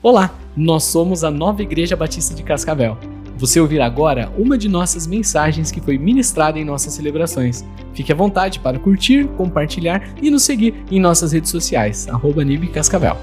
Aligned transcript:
Olá, 0.00 0.30
nós 0.56 0.84
somos 0.84 1.24
a 1.24 1.30
Nova 1.30 1.60
Igreja 1.60 1.96
Batista 1.96 2.32
de 2.32 2.44
Cascavel. 2.44 2.96
Você 3.36 3.58
ouvirá 3.58 3.84
agora 3.84 4.30
uma 4.38 4.56
de 4.56 4.68
nossas 4.68 5.08
mensagens 5.08 5.72
que 5.72 5.80
foi 5.80 5.98
ministrada 5.98 6.56
em 6.56 6.64
nossas 6.64 6.94
celebrações. 6.94 7.64
Fique 7.96 8.12
à 8.12 8.14
vontade 8.14 8.60
para 8.60 8.78
curtir, 8.78 9.26
compartilhar 9.36 10.00
e 10.22 10.30
nos 10.30 10.44
seguir 10.44 10.72
em 10.88 11.00
nossas 11.00 11.32
redes 11.32 11.50
sociais, 11.50 12.06
arroba 12.06 12.42
Cascavel. 12.72 13.16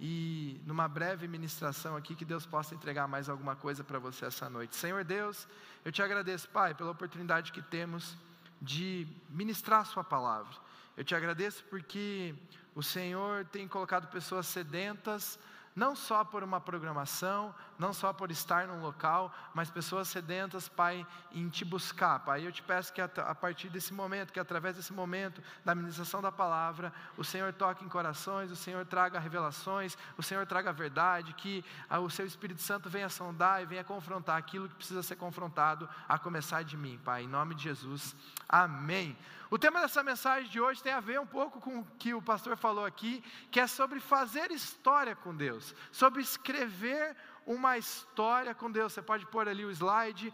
E 0.00 0.60
numa 0.66 0.88
breve 0.88 1.28
ministração 1.28 1.94
aqui, 1.96 2.16
que 2.16 2.24
Deus 2.24 2.44
possa 2.44 2.74
entregar 2.74 3.06
mais 3.06 3.28
alguma 3.28 3.54
coisa 3.54 3.84
para 3.84 4.00
você 4.00 4.24
essa 4.24 4.50
noite. 4.50 4.74
Senhor 4.74 5.04
Deus, 5.04 5.46
eu 5.84 5.92
te 5.92 6.02
agradeço, 6.02 6.48
Pai, 6.48 6.74
pela 6.74 6.90
oportunidade 6.90 7.52
que 7.52 7.62
temos 7.62 8.16
de 8.60 9.06
ministrar 9.28 9.82
a 9.82 9.84
Sua 9.84 10.02
palavra. 10.02 10.50
Eu 10.96 11.04
te 11.04 11.14
agradeço 11.14 11.62
porque 11.70 12.34
o 12.74 12.82
Senhor 12.82 13.44
tem 13.46 13.66
colocado 13.66 14.08
pessoas 14.08 14.46
sedentas, 14.46 15.38
não 15.74 15.94
só 15.94 16.24
por 16.24 16.42
uma 16.42 16.60
programação, 16.60 17.54
não 17.78 17.92
só 17.92 18.12
por 18.12 18.30
estar 18.30 18.66
num 18.66 18.82
local, 18.82 19.32
mas 19.54 19.70
pessoas 19.70 20.08
sedentas, 20.08 20.68
Pai, 20.68 21.06
em 21.32 21.48
te 21.48 21.64
buscar, 21.64 22.18
Pai. 22.20 22.44
Eu 22.46 22.52
te 22.52 22.62
peço 22.62 22.92
que 22.92 23.00
a 23.00 23.34
partir 23.34 23.68
desse 23.68 23.94
momento, 23.94 24.32
que 24.32 24.40
através 24.40 24.76
desse 24.76 24.92
momento 24.92 25.40
da 25.64 25.72
administração 25.72 26.20
da 26.20 26.32
palavra, 26.32 26.92
o 27.16 27.24
Senhor 27.24 27.52
toque 27.52 27.84
em 27.84 27.88
corações, 27.88 28.50
o 28.50 28.56
Senhor 28.56 28.84
traga 28.84 29.18
revelações, 29.20 29.96
o 30.18 30.22
Senhor 30.22 30.44
traga 30.44 30.70
a 30.70 30.72
verdade, 30.72 31.32
que 31.34 31.64
o 32.02 32.10
Seu 32.10 32.26
Espírito 32.26 32.60
Santo 32.60 32.90
venha 32.90 33.08
sondar 33.08 33.62
e 33.62 33.66
venha 33.66 33.84
confrontar 33.84 34.36
aquilo 34.36 34.68
que 34.68 34.74
precisa 34.74 35.02
ser 35.02 35.16
confrontado, 35.16 35.88
a 36.08 36.18
começar 36.18 36.62
de 36.62 36.76
mim, 36.76 36.98
Pai. 37.04 37.22
Em 37.22 37.28
nome 37.28 37.54
de 37.54 37.62
Jesus. 37.62 38.14
Amém. 38.48 39.16
O 39.50 39.58
tema 39.58 39.80
dessa 39.80 40.00
mensagem 40.04 40.48
de 40.48 40.60
hoje 40.60 40.80
tem 40.80 40.92
a 40.92 41.00
ver 41.00 41.18
um 41.18 41.26
pouco 41.26 41.60
com 41.60 41.80
o 41.80 41.84
que 41.98 42.14
o 42.14 42.22
pastor 42.22 42.56
falou 42.56 42.84
aqui, 42.84 43.20
que 43.50 43.58
é 43.58 43.66
sobre 43.66 43.98
fazer 43.98 44.52
história 44.52 45.16
com 45.16 45.34
Deus, 45.34 45.74
sobre 45.90 46.22
escrever 46.22 47.16
uma 47.44 47.76
história 47.76 48.54
com 48.54 48.70
Deus. 48.70 48.92
Você 48.92 49.02
pode 49.02 49.26
pôr 49.26 49.48
ali 49.48 49.64
o 49.64 49.70
slide. 49.72 50.32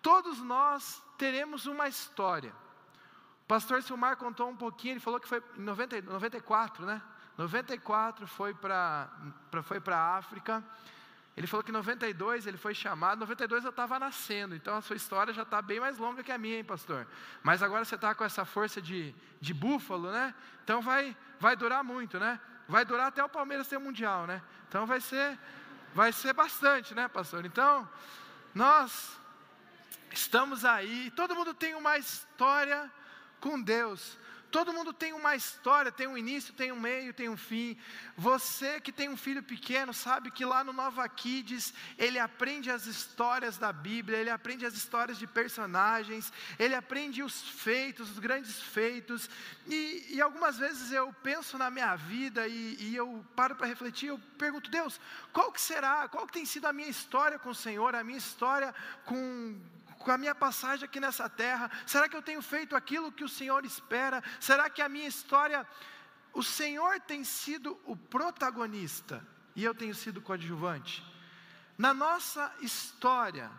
Todos 0.00 0.38
nós 0.38 1.02
teremos 1.18 1.66
uma 1.66 1.88
história. 1.88 2.54
O 3.42 3.46
pastor 3.48 3.82
Silmar 3.82 4.16
contou 4.16 4.48
um 4.48 4.56
pouquinho, 4.56 4.92
ele 4.92 5.00
falou 5.00 5.18
que 5.18 5.28
foi 5.28 5.42
em 5.56 5.62
90, 5.62 6.02
94, 6.02 6.86
né? 6.86 7.02
94 7.36 8.28
foi 8.28 8.54
para 8.54 9.10
foi 9.64 9.82
a 9.86 10.16
África. 10.16 10.62
Ele 11.36 11.46
falou 11.46 11.64
que 11.64 11.70
em 11.70 11.74
92 11.74 12.46
ele 12.46 12.58
foi 12.58 12.74
chamado, 12.74 13.20
92 13.20 13.64
eu 13.64 13.70
estava 13.70 13.98
nascendo, 13.98 14.54
então 14.54 14.76
a 14.76 14.82
sua 14.82 14.96
história 14.96 15.32
já 15.32 15.42
está 15.42 15.62
bem 15.62 15.80
mais 15.80 15.96
longa 15.96 16.22
que 16.22 16.30
a 16.30 16.36
minha, 16.36 16.58
hein, 16.58 16.64
pastor? 16.64 17.06
Mas 17.42 17.62
agora 17.62 17.84
você 17.84 17.94
está 17.94 18.14
com 18.14 18.22
essa 18.22 18.44
força 18.44 18.82
de, 18.82 19.14
de 19.40 19.54
búfalo, 19.54 20.10
né? 20.10 20.34
Então 20.62 20.82
vai, 20.82 21.16
vai 21.40 21.56
durar 21.56 21.82
muito, 21.82 22.18
né? 22.18 22.38
Vai 22.68 22.84
durar 22.84 23.06
até 23.06 23.24
o 23.24 23.28
Palmeiras 23.30 23.66
ter 23.66 23.78
mundial, 23.78 24.26
né? 24.26 24.42
Então 24.68 24.84
vai 24.84 25.00
ser, 25.00 25.38
vai 25.94 26.12
ser 26.12 26.34
bastante, 26.34 26.94
né, 26.94 27.08
pastor? 27.08 27.46
Então, 27.46 27.88
nós 28.54 29.18
estamos 30.10 30.66
aí, 30.66 31.10
todo 31.16 31.34
mundo 31.34 31.54
tem 31.54 31.74
uma 31.74 31.96
história 31.96 32.90
com 33.40 33.60
Deus. 33.60 34.18
Todo 34.52 34.72
mundo 34.72 34.92
tem 34.92 35.14
uma 35.14 35.34
história, 35.34 35.90
tem 35.90 36.06
um 36.06 36.16
início, 36.16 36.52
tem 36.52 36.70
um 36.70 36.78
meio, 36.78 37.14
tem 37.14 37.26
um 37.26 37.38
fim. 37.38 37.74
Você 38.18 38.78
que 38.82 38.92
tem 38.92 39.08
um 39.08 39.16
filho 39.16 39.42
pequeno, 39.42 39.94
sabe 39.94 40.30
que 40.30 40.44
lá 40.44 40.62
no 40.62 40.74
Nova 40.74 41.08
Kids, 41.08 41.72
ele 41.96 42.18
aprende 42.18 42.70
as 42.70 42.84
histórias 42.84 43.56
da 43.56 43.72
Bíblia, 43.72 44.18
ele 44.18 44.28
aprende 44.28 44.66
as 44.66 44.74
histórias 44.74 45.16
de 45.18 45.26
personagens, 45.26 46.30
ele 46.58 46.74
aprende 46.74 47.22
os 47.22 47.40
feitos, 47.40 48.10
os 48.10 48.18
grandes 48.18 48.60
feitos. 48.60 49.30
E, 49.66 50.04
e 50.10 50.20
algumas 50.20 50.58
vezes 50.58 50.92
eu 50.92 51.10
penso 51.22 51.56
na 51.56 51.70
minha 51.70 51.96
vida 51.96 52.46
e, 52.46 52.76
e 52.78 52.94
eu 52.94 53.24
paro 53.34 53.56
para 53.56 53.66
refletir, 53.66 54.08
eu 54.08 54.20
pergunto, 54.36 54.70
Deus, 54.70 55.00
qual 55.32 55.50
que 55.50 55.60
será, 55.62 56.08
qual 56.08 56.26
que 56.26 56.32
tem 56.34 56.44
sido 56.44 56.66
a 56.66 56.74
minha 56.74 56.90
história 56.90 57.38
com 57.38 57.48
o 57.48 57.54
Senhor, 57.54 57.94
a 57.94 58.04
minha 58.04 58.18
história 58.18 58.74
com 59.06 59.58
com 60.02 60.10
a 60.10 60.18
minha 60.18 60.34
passagem 60.34 60.84
aqui 60.84 61.00
nessa 61.00 61.28
terra? 61.28 61.70
Será 61.86 62.08
que 62.08 62.16
eu 62.16 62.22
tenho 62.22 62.42
feito 62.42 62.76
aquilo 62.76 63.12
que 63.12 63.24
o 63.24 63.28
Senhor 63.28 63.64
espera? 63.64 64.22
Será 64.40 64.68
que 64.68 64.82
a 64.82 64.88
minha 64.88 65.06
história, 65.06 65.66
o 66.32 66.42
Senhor 66.42 67.00
tem 67.00 67.24
sido 67.24 67.80
o 67.84 67.96
protagonista 67.96 69.26
e 69.54 69.64
eu 69.64 69.74
tenho 69.74 69.94
sido 69.94 70.20
coadjuvante? 70.20 71.04
Na 71.78 71.94
nossa 71.94 72.52
história, 72.60 73.50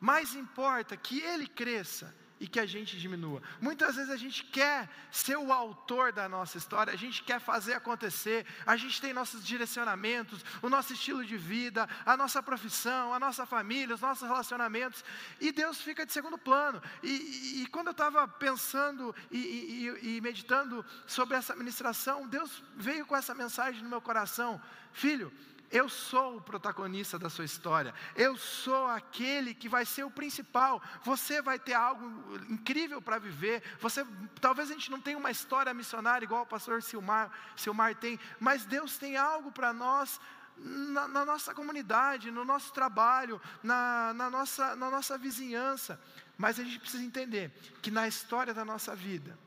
mais 0.00 0.34
importa 0.34 0.96
que 0.96 1.20
Ele 1.20 1.46
cresça 1.46 2.14
e 2.38 2.46
que 2.46 2.60
a 2.60 2.66
gente 2.66 2.98
diminua. 2.98 3.42
Muitas 3.60 3.96
vezes 3.96 4.10
a 4.10 4.16
gente 4.16 4.44
quer 4.44 4.88
ser 5.10 5.36
o 5.36 5.52
autor 5.52 6.12
da 6.12 6.28
nossa 6.28 6.58
história, 6.58 6.92
a 6.92 6.96
gente 6.96 7.22
quer 7.22 7.40
fazer 7.40 7.74
acontecer, 7.74 8.46
a 8.66 8.76
gente 8.76 9.00
tem 9.00 9.12
nossos 9.12 9.44
direcionamentos, 9.44 10.44
o 10.60 10.68
nosso 10.68 10.92
estilo 10.92 11.24
de 11.24 11.36
vida, 11.36 11.88
a 12.04 12.16
nossa 12.16 12.42
profissão, 12.42 13.14
a 13.14 13.18
nossa 13.18 13.46
família, 13.46 13.94
os 13.94 14.00
nossos 14.00 14.28
relacionamentos, 14.28 15.04
e 15.40 15.50
Deus 15.50 15.80
fica 15.80 16.04
de 16.04 16.12
segundo 16.12 16.36
plano. 16.36 16.82
E, 17.02 17.08
e, 17.08 17.62
e 17.62 17.66
quando 17.68 17.88
eu 17.88 17.92
estava 17.92 18.28
pensando 18.28 19.14
e, 19.30 19.90
e 20.02 20.20
meditando 20.20 20.84
sobre 21.06 21.36
essa 21.36 21.56
ministração, 21.56 22.26
Deus 22.28 22.62
veio 22.76 23.06
com 23.06 23.16
essa 23.16 23.34
mensagem 23.34 23.82
no 23.82 23.88
meu 23.88 24.00
coração: 24.00 24.60
Filho, 24.92 25.32
eu 25.70 25.88
sou 25.88 26.36
o 26.36 26.40
protagonista 26.40 27.18
da 27.18 27.28
sua 27.28 27.44
história. 27.44 27.94
Eu 28.14 28.36
sou 28.36 28.86
aquele 28.86 29.54
que 29.54 29.68
vai 29.68 29.84
ser 29.84 30.04
o 30.04 30.10
principal. 30.10 30.82
Você 31.02 31.42
vai 31.42 31.58
ter 31.58 31.74
algo 31.74 32.06
incrível 32.48 33.02
para 33.02 33.18
viver. 33.18 33.62
Você, 33.80 34.06
talvez 34.40 34.70
a 34.70 34.74
gente 34.74 34.90
não 34.90 35.00
tenha 35.00 35.18
uma 35.18 35.30
história 35.30 35.74
missionária 35.74 36.24
igual 36.24 36.42
o 36.42 36.46
pastor 36.46 36.82
Silmar, 36.82 37.30
Silmar 37.56 37.94
tem, 37.94 38.18
mas 38.38 38.64
Deus 38.64 38.96
tem 38.96 39.16
algo 39.16 39.50
para 39.50 39.72
nós 39.72 40.20
na, 40.56 41.06
na, 41.08 41.24
nossa 41.24 41.54
comunidade, 41.54 42.30
no 42.30 42.44
nosso 42.44 42.72
trabalho, 42.72 43.40
na, 43.62 44.14
na, 44.14 44.30
nossa, 44.30 44.74
na 44.76 44.90
nossa 44.90 45.18
vizinhança. 45.18 46.00
Mas 46.38 46.58
a 46.58 46.64
gente 46.64 46.78
precisa 46.78 47.04
entender 47.04 47.50
que 47.82 47.90
na 47.90 48.06
história 48.06 48.54
da 48.54 48.64
nossa 48.64 48.94
vida 48.94 49.38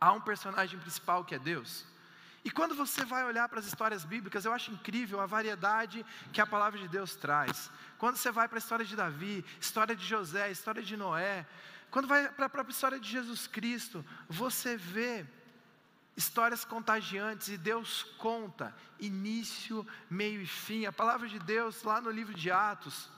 há 0.00 0.12
um 0.12 0.20
personagem 0.20 0.78
principal 0.78 1.24
que 1.24 1.34
é 1.34 1.38
Deus. 1.38 1.84
E 2.44 2.50
quando 2.50 2.74
você 2.74 3.04
vai 3.04 3.24
olhar 3.24 3.48
para 3.48 3.58
as 3.58 3.66
histórias 3.66 4.04
bíblicas, 4.04 4.44
eu 4.44 4.52
acho 4.52 4.70
incrível 4.70 5.20
a 5.20 5.26
variedade 5.26 6.04
que 6.32 6.40
a 6.40 6.46
palavra 6.46 6.78
de 6.78 6.88
Deus 6.88 7.16
traz. 7.16 7.70
Quando 7.98 8.16
você 8.16 8.30
vai 8.30 8.46
para 8.48 8.58
a 8.58 8.60
história 8.60 8.84
de 8.84 8.94
Davi, 8.94 9.44
história 9.60 9.94
de 9.94 10.04
José, 10.04 10.50
história 10.50 10.82
de 10.82 10.96
Noé, 10.96 11.46
quando 11.90 12.06
vai 12.06 12.28
para 12.30 12.46
a 12.46 12.50
própria 12.50 12.72
história 12.72 13.00
de 13.00 13.08
Jesus 13.08 13.46
Cristo, 13.46 14.04
você 14.28 14.76
vê 14.76 15.26
histórias 16.16 16.64
contagiantes 16.64 17.48
e 17.48 17.56
Deus 17.56 18.02
conta 18.18 18.74
início, 18.98 19.86
meio 20.10 20.40
e 20.40 20.46
fim. 20.46 20.84
A 20.84 20.92
palavra 20.92 21.28
de 21.28 21.38
Deus 21.38 21.82
lá 21.82 22.00
no 22.00 22.10
livro 22.10 22.34
de 22.34 22.50
Atos, 22.50 23.08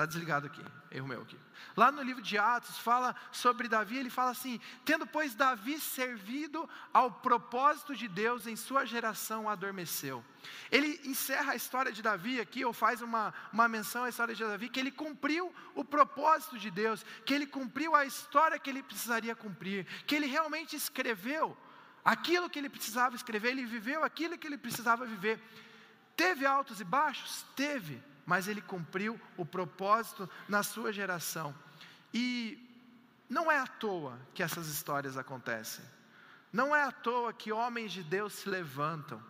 Está 0.00 0.06
desligado 0.06 0.46
aqui, 0.46 0.64
erro 0.90 1.06
meu 1.06 1.20
aqui. 1.20 1.38
Lá 1.76 1.92
no 1.92 2.00
livro 2.00 2.22
de 2.22 2.38
Atos, 2.38 2.78
fala 2.78 3.14
sobre 3.30 3.68
Davi, 3.68 3.98
ele 3.98 4.08
fala 4.08 4.30
assim: 4.30 4.58
tendo, 4.82 5.06
pois, 5.06 5.34
Davi 5.34 5.78
servido 5.78 6.66
ao 6.90 7.10
propósito 7.10 7.94
de 7.94 8.08
Deus 8.08 8.46
em 8.46 8.56
sua 8.56 8.86
geração 8.86 9.46
adormeceu. 9.46 10.24
Ele 10.72 10.98
encerra 11.04 11.52
a 11.52 11.54
história 11.54 11.92
de 11.92 12.00
Davi 12.00 12.40
aqui, 12.40 12.64
ou 12.64 12.72
faz 12.72 13.02
uma, 13.02 13.34
uma 13.52 13.68
menção 13.68 14.04
à 14.04 14.08
história 14.08 14.34
de 14.34 14.42
Davi, 14.42 14.70
que 14.70 14.80
ele 14.80 14.90
cumpriu 14.90 15.54
o 15.74 15.84
propósito 15.84 16.58
de 16.58 16.70
Deus, 16.70 17.04
que 17.26 17.34
ele 17.34 17.46
cumpriu 17.46 17.94
a 17.94 18.06
história 18.06 18.58
que 18.58 18.70
ele 18.70 18.82
precisaria 18.82 19.36
cumprir, 19.36 19.84
que 20.06 20.14
ele 20.14 20.24
realmente 20.24 20.74
escreveu 20.74 21.54
aquilo 22.02 22.48
que 22.48 22.58
ele 22.58 22.70
precisava 22.70 23.16
escrever, 23.16 23.50
ele 23.50 23.66
viveu 23.66 24.02
aquilo 24.02 24.38
que 24.38 24.46
ele 24.46 24.56
precisava 24.56 25.04
viver. 25.04 25.38
Teve 26.16 26.46
altos 26.46 26.80
e 26.80 26.84
baixos? 26.84 27.44
Teve 27.54 28.02
mas 28.30 28.46
ele 28.46 28.60
cumpriu 28.60 29.20
o 29.36 29.44
propósito 29.44 30.30
na 30.48 30.62
sua 30.62 30.92
geração. 30.92 31.52
E 32.14 32.56
não 33.28 33.50
é 33.50 33.58
à 33.58 33.66
toa 33.66 34.16
que 34.32 34.40
essas 34.40 34.68
histórias 34.68 35.16
acontecem. 35.16 35.84
Não 36.52 36.74
é 36.74 36.80
à 36.80 36.92
toa 36.92 37.32
que 37.32 37.50
homens 37.50 37.90
de 37.90 38.04
Deus 38.04 38.34
se 38.34 38.48
levantam. 38.48 39.20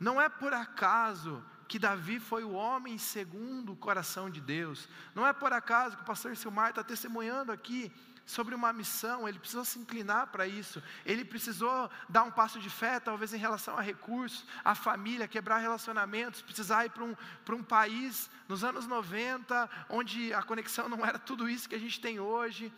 Não 0.00 0.18
é 0.18 0.30
por 0.30 0.54
acaso 0.54 1.44
que 1.68 1.78
Davi 1.78 2.18
foi 2.18 2.42
o 2.42 2.52
homem 2.52 2.96
segundo 2.96 3.74
o 3.74 3.76
coração 3.76 4.30
de 4.30 4.40
Deus. 4.40 4.88
Não 5.14 5.26
é 5.26 5.34
por 5.34 5.52
acaso 5.52 5.98
que 5.98 6.02
o 6.02 6.06
pastor 6.06 6.34
Silmar 6.34 6.70
está 6.70 6.82
testemunhando 6.82 7.52
aqui 7.52 7.92
sobre 8.30 8.54
uma 8.54 8.72
missão, 8.72 9.28
ele 9.28 9.38
precisou 9.38 9.64
se 9.64 9.78
inclinar 9.78 10.28
para 10.28 10.46
isso, 10.46 10.82
ele 11.04 11.24
precisou 11.24 11.90
dar 12.08 12.22
um 12.22 12.30
passo 12.30 12.58
de 12.60 12.70
fé, 12.70 13.00
talvez 13.00 13.34
em 13.34 13.38
relação 13.38 13.76
a 13.76 13.80
recursos, 13.80 14.46
a 14.64 14.74
família, 14.74 15.26
quebrar 15.26 15.58
relacionamentos, 15.58 16.40
precisar 16.40 16.86
ir 16.86 16.90
para 16.90 17.04
um, 17.04 17.16
um 17.50 17.62
país 17.62 18.30
nos 18.48 18.62
anos 18.62 18.86
90, 18.86 19.68
onde 19.88 20.32
a 20.32 20.42
conexão 20.42 20.88
não 20.88 21.04
era 21.04 21.18
tudo 21.18 21.48
isso 21.48 21.68
que 21.68 21.74
a 21.74 21.80
gente 21.80 22.00
tem 22.00 22.20
hoje. 22.20 22.72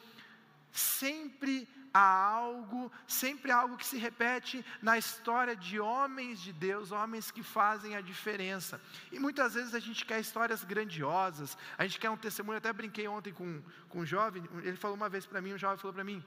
Sempre 0.73 1.69
há 1.93 2.25
algo, 2.25 2.91
sempre 3.07 3.51
há 3.51 3.57
algo 3.57 3.77
que 3.77 3.87
se 3.87 3.99
repete 3.99 4.65
na 4.81 4.97
história 4.97 5.55
de 5.55 5.79
homens 5.79 6.41
de 6.41 6.53
Deus, 6.53 6.93
homens 6.93 7.31
que 7.31 7.43
fazem 7.43 7.97
a 7.97 8.01
diferença. 8.01 8.81
E 9.11 9.19
muitas 9.19 9.55
vezes 9.55 9.75
a 9.75 9.81
gente 9.81 10.05
quer 10.05 10.21
histórias 10.21 10.65
grandiosas, 10.65 11.57
a 11.77 11.87
gente 11.87 11.99
quer 11.99 12.11
um 12.11 12.17
testemunho. 12.17 12.59
Até 12.59 12.73
brinquei 12.73 13.07
ontem 13.09 13.33
com, 13.33 13.63
com 13.89 14.01
um 14.01 14.07
jovem, 14.07 14.43
ele 14.63 14.77
falou 14.77 14.97
uma 14.97 15.09
vez 15.09 15.27
para 15.27 15.41
mim, 15.41 15.53
um 15.53 15.59
jovem 15.59 15.79
falou 15.79 15.95
para 15.95 16.05
mim: 16.05 16.25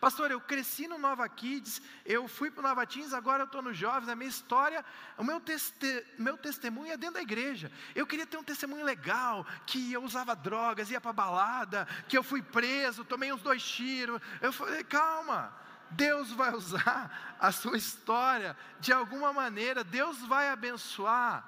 Pastor, 0.00 0.30
eu 0.30 0.40
cresci 0.40 0.88
no 0.88 0.96
Nova 0.96 1.28
Kids, 1.28 1.82
eu 2.06 2.26
fui 2.26 2.50
para 2.50 2.60
o 2.60 2.62
Nova 2.62 2.86
Teens, 2.86 3.12
agora 3.12 3.42
eu 3.42 3.46
estou 3.46 3.60
no 3.60 3.74
Jovens, 3.74 4.08
a 4.08 4.16
minha 4.16 4.30
história, 4.30 4.82
o 5.18 5.22
meu, 5.22 5.38
teste, 5.38 6.06
meu 6.18 6.38
testemunho 6.38 6.90
é 6.90 6.96
dentro 6.96 7.16
da 7.16 7.22
igreja. 7.22 7.70
Eu 7.94 8.06
queria 8.06 8.26
ter 8.26 8.38
um 8.38 8.42
testemunho 8.42 8.82
legal, 8.82 9.46
que 9.66 9.92
eu 9.92 10.02
usava 10.02 10.34
drogas, 10.34 10.90
ia 10.90 11.02
para 11.02 11.12
balada, 11.12 11.86
que 12.08 12.16
eu 12.16 12.22
fui 12.22 12.40
preso, 12.40 13.04
tomei 13.04 13.30
uns 13.30 13.42
dois 13.42 13.62
tiros. 13.62 14.22
Eu 14.40 14.54
falei, 14.54 14.82
calma, 14.82 15.52
Deus 15.90 16.30
vai 16.30 16.54
usar 16.56 17.36
a 17.38 17.52
sua 17.52 17.76
história 17.76 18.56
de 18.80 18.94
alguma 18.94 19.34
maneira, 19.34 19.84
Deus 19.84 20.18
vai 20.20 20.48
abençoar 20.48 21.44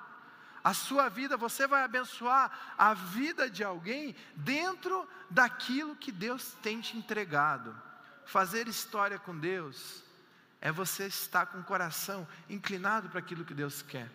a 0.62 0.74
sua 0.74 1.08
vida, 1.08 1.38
você 1.38 1.66
vai 1.66 1.82
abençoar 1.82 2.74
a 2.76 2.92
vida 2.92 3.48
de 3.48 3.64
alguém 3.64 4.14
dentro 4.36 5.08
daquilo 5.30 5.96
que 5.96 6.12
Deus 6.12 6.54
tem 6.62 6.82
te 6.82 6.98
entregado. 6.98 7.74
Fazer 8.24 8.68
história 8.68 9.18
com 9.18 9.36
Deus 9.36 10.02
é 10.60 10.70
você 10.70 11.06
estar 11.06 11.46
com 11.46 11.58
o 11.58 11.64
coração 11.64 12.26
inclinado 12.48 13.08
para 13.08 13.18
aquilo 13.18 13.44
que 13.44 13.54
Deus 13.54 13.82
quer. 13.82 14.08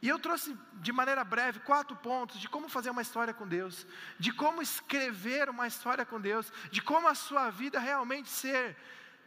E 0.00 0.08
eu 0.08 0.18
trouxe 0.18 0.56
de 0.74 0.92
maneira 0.92 1.24
breve 1.24 1.60
quatro 1.60 1.96
pontos 1.96 2.38
de 2.38 2.48
como 2.48 2.68
fazer 2.68 2.90
uma 2.90 3.02
história 3.02 3.34
com 3.34 3.46
Deus, 3.46 3.86
de 4.18 4.32
como 4.32 4.62
escrever 4.62 5.48
uma 5.48 5.66
história 5.66 6.04
com 6.04 6.20
Deus, 6.20 6.52
de 6.70 6.80
como 6.80 7.08
a 7.08 7.14
sua 7.14 7.50
vida 7.50 7.78
realmente 7.78 8.28
ser 8.28 8.76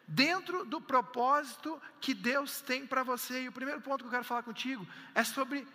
dentro 0.07 0.65
do 0.65 0.79
propósito 0.81 1.81
que 1.99 2.13
Deus 2.13 2.61
tem 2.61 2.85
para 2.85 3.03
você. 3.03 3.43
E 3.43 3.47
o 3.47 3.51
primeiro 3.51 3.81
ponto 3.81 4.03
que 4.03 4.07
eu 4.07 4.11
quero 4.11 4.23
falar 4.23 4.43
contigo 4.43 4.87
é 5.13 5.23
sobre 5.23 5.67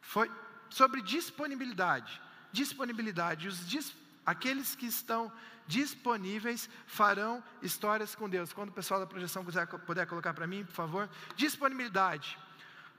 foi 0.00 0.30
sobre 0.70 1.02
disponibilidade. 1.02 2.20
Disponibilidade. 2.52 3.48
Os 3.48 3.66
dis, 3.68 3.94
aqueles 4.32 4.74
que 4.74 4.84
estão 4.84 5.32
disponíveis 5.66 6.68
farão 6.86 7.42
histórias 7.62 8.14
com 8.14 8.28
Deus. 8.28 8.52
Quando 8.52 8.68
o 8.68 8.72
pessoal 8.72 9.00
da 9.00 9.06
projeção 9.06 9.42
quiser, 9.42 9.66
puder 9.66 10.06
colocar 10.06 10.34
para 10.34 10.46
mim, 10.46 10.66
por 10.66 10.74
favor. 10.74 11.08
Disponibilidade. 11.34 12.38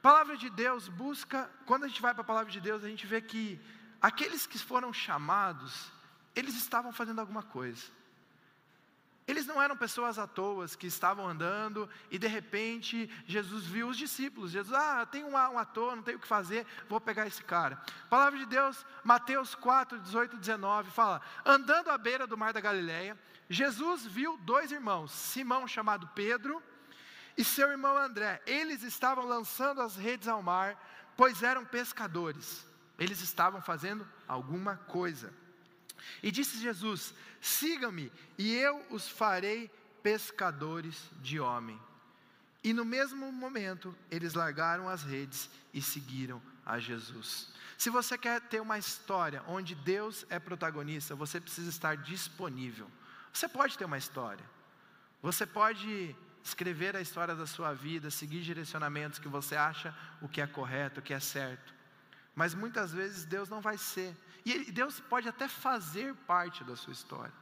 Palavra 0.02 0.36
de 0.36 0.50
Deus 0.50 0.88
busca, 0.88 1.48
quando 1.66 1.84
a 1.84 1.88
gente 1.88 2.02
vai 2.02 2.12
para 2.12 2.22
a 2.22 2.32
palavra 2.32 2.50
de 2.50 2.60
Deus, 2.60 2.82
a 2.82 2.88
gente 2.88 3.06
vê 3.06 3.20
que 3.20 3.60
aqueles 4.02 4.44
que 4.44 4.58
foram 4.58 4.92
chamados, 4.92 5.92
eles 6.34 6.56
estavam 6.56 6.92
fazendo 6.92 7.20
alguma 7.20 7.44
coisa. 7.44 7.84
Eles 9.30 9.46
não 9.46 9.62
eram 9.62 9.76
pessoas 9.76 10.18
à 10.18 10.26
toa 10.26 10.66
que 10.66 10.88
estavam 10.88 11.24
andando 11.28 11.88
e 12.10 12.18
de 12.18 12.26
repente 12.26 13.08
Jesus 13.24 13.64
viu 13.64 13.86
os 13.86 13.96
discípulos. 13.96 14.50
Jesus, 14.50 14.76
ah, 14.76 15.06
tem 15.06 15.22
um, 15.22 15.34
um 15.34 15.56
ator, 15.56 15.94
não 15.94 16.02
tenho 16.02 16.18
o 16.18 16.20
que 16.20 16.26
fazer, 16.26 16.66
vou 16.88 17.00
pegar 17.00 17.28
esse 17.28 17.44
cara. 17.44 17.80
Palavra 18.08 18.40
de 18.40 18.46
Deus, 18.46 18.84
Mateus 19.04 19.54
4, 19.54 20.00
18 20.00 20.36
19, 20.36 20.90
fala: 20.90 21.22
Andando 21.46 21.90
à 21.90 21.96
beira 21.96 22.26
do 22.26 22.36
mar 22.36 22.52
da 22.52 22.60
Galileia, 22.60 23.16
Jesus 23.48 24.04
viu 24.04 24.36
dois 24.38 24.72
irmãos, 24.72 25.12
Simão 25.12 25.68
chamado 25.68 26.08
Pedro 26.08 26.60
e 27.38 27.44
seu 27.44 27.70
irmão 27.70 27.96
André. 27.96 28.42
Eles 28.44 28.82
estavam 28.82 29.24
lançando 29.24 29.80
as 29.80 29.94
redes 29.94 30.26
ao 30.26 30.42
mar, 30.42 30.76
pois 31.16 31.44
eram 31.44 31.64
pescadores. 31.64 32.66
Eles 32.98 33.20
estavam 33.20 33.62
fazendo 33.62 34.04
alguma 34.26 34.76
coisa. 34.76 35.32
E 36.22 36.30
disse 36.30 36.58
Jesus: 36.58 37.14
Sigam-me, 37.40 38.12
e 38.38 38.54
eu 38.54 38.84
os 38.90 39.08
farei 39.08 39.70
pescadores 40.02 41.10
de 41.20 41.40
homem. 41.40 41.80
E 42.62 42.72
no 42.72 42.84
mesmo 42.84 43.32
momento, 43.32 43.94
eles 44.10 44.34
largaram 44.34 44.88
as 44.88 45.02
redes 45.02 45.48
e 45.72 45.80
seguiram 45.80 46.42
a 46.64 46.78
Jesus. 46.78 47.48
Se 47.78 47.88
você 47.88 48.18
quer 48.18 48.40
ter 48.42 48.60
uma 48.60 48.76
história 48.76 49.42
onde 49.46 49.74
Deus 49.74 50.26
é 50.28 50.38
protagonista, 50.38 51.14
você 51.14 51.40
precisa 51.40 51.70
estar 51.70 51.96
disponível. 51.96 52.90
Você 53.32 53.48
pode 53.48 53.78
ter 53.78 53.86
uma 53.86 53.96
história. 53.96 54.44
Você 55.22 55.46
pode 55.46 56.14
escrever 56.44 56.96
a 56.96 57.00
história 57.00 57.34
da 57.34 57.46
sua 57.46 57.72
vida, 57.72 58.10
seguir 58.10 58.42
direcionamentos 58.42 59.18
que 59.18 59.28
você 59.28 59.56
acha 59.56 59.94
o 60.20 60.28
que 60.28 60.40
é 60.40 60.46
correto, 60.46 61.00
o 61.00 61.02
que 61.02 61.14
é 61.14 61.20
certo. 61.20 61.72
Mas 62.34 62.54
muitas 62.54 62.92
vezes 62.92 63.24
Deus 63.24 63.48
não 63.48 63.60
vai 63.60 63.78
ser 63.78 64.14
e 64.44 64.70
Deus 64.70 65.00
pode 65.00 65.28
até 65.28 65.48
fazer 65.48 66.14
parte 66.26 66.64
da 66.64 66.76
sua 66.76 66.92
história, 66.92 67.32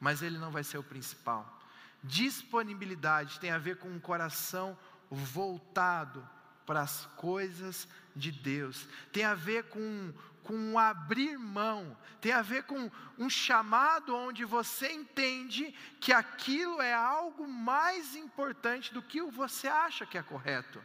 mas 0.00 0.22
Ele 0.22 0.38
não 0.38 0.50
vai 0.50 0.64
ser 0.64 0.78
o 0.78 0.82
principal. 0.82 1.60
Disponibilidade 2.02 3.40
tem 3.40 3.50
a 3.50 3.58
ver 3.58 3.76
com 3.76 3.88
um 3.88 4.00
coração 4.00 4.78
voltado 5.10 6.26
para 6.64 6.82
as 6.82 7.06
coisas 7.16 7.88
de 8.14 8.30
Deus, 8.30 8.86
tem 9.10 9.24
a 9.24 9.34
ver 9.34 9.64
com, 9.64 10.12
com 10.44 10.54
um 10.54 10.78
abrir 10.78 11.38
mão, 11.38 11.96
tem 12.20 12.32
a 12.32 12.42
ver 12.42 12.64
com 12.64 12.90
um 13.18 13.30
chamado 13.30 14.14
onde 14.14 14.44
você 14.44 14.92
entende 14.92 15.74
que 16.00 16.12
aquilo 16.12 16.80
é 16.82 16.92
algo 16.92 17.48
mais 17.48 18.14
importante 18.14 18.92
do 18.92 19.00
que 19.00 19.22
você 19.22 19.66
acha 19.66 20.04
que 20.04 20.18
é 20.18 20.22
correto. 20.22 20.80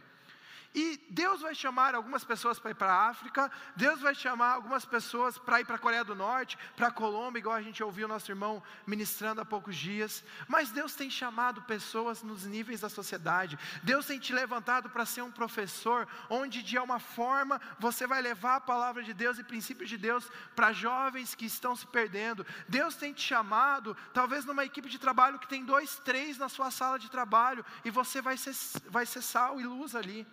E 0.74 1.00
Deus 1.08 1.40
vai 1.40 1.54
chamar 1.54 1.94
algumas 1.94 2.24
pessoas 2.24 2.58
para 2.58 2.72
ir 2.72 2.74
para 2.74 2.92
a 2.92 3.08
África, 3.08 3.48
Deus 3.76 4.00
vai 4.00 4.12
chamar 4.12 4.54
algumas 4.54 4.84
pessoas 4.84 5.38
para 5.38 5.60
ir 5.60 5.64
para 5.64 5.76
a 5.76 5.78
Coreia 5.78 6.02
do 6.02 6.16
Norte, 6.16 6.58
para 6.74 6.88
a 6.88 6.90
Colômbia, 6.90 7.38
igual 7.38 7.54
a 7.54 7.62
gente 7.62 7.82
ouviu 7.82 8.08
nosso 8.08 8.32
irmão 8.32 8.60
ministrando 8.84 9.40
há 9.40 9.44
poucos 9.44 9.76
dias. 9.76 10.24
Mas 10.48 10.72
Deus 10.72 10.96
tem 10.96 11.08
chamado 11.08 11.62
pessoas 11.62 12.24
nos 12.24 12.44
níveis 12.44 12.80
da 12.80 12.88
sociedade. 12.88 13.56
Deus 13.84 14.04
tem 14.06 14.18
te 14.18 14.32
levantado 14.32 14.90
para 14.90 15.06
ser 15.06 15.22
um 15.22 15.30
professor, 15.30 16.08
onde 16.28 16.60
de 16.60 16.76
uma 16.76 16.98
forma 16.98 17.60
você 17.78 18.04
vai 18.04 18.20
levar 18.20 18.56
a 18.56 18.60
palavra 18.60 19.04
de 19.04 19.14
Deus 19.14 19.38
e 19.38 19.44
princípios 19.44 19.88
de 19.88 19.96
Deus 19.96 20.28
para 20.56 20.72
jovens 20.72 21.36
que 21.36 21.46
estão 21.46 21.76
se 21.76 21.86
perdendo. 21.86 22.44
Deus 22.68 22.96
tem 22.96 23.12
te 23.12 23.22
chamado, 23.22 23.96
talvez 24.12 24.44
numa 24.44 24.64
equipe 24.64 24.88
de 24.88 24.98
trabalho 24.98 25.38
que 25.38 25.46
tem 25.46 25.64
dois, 25.64 26.00
três 26.00 26.36
na 26.36 26.48
sua 26.48 26.72
sala 26.72 26.98
de 26.98 27.08
trabalho, 27.08 27.64
e 27.84 27.90
você 27.90 28.20
vai 28.20 28.36
ser, 28.36 28.54
vai 28.90 29.06
ser 29.06 29.22
sal 29.22 29.60
e 29.60 29.64
luz 29.64 29.94
ali 29.94 30.26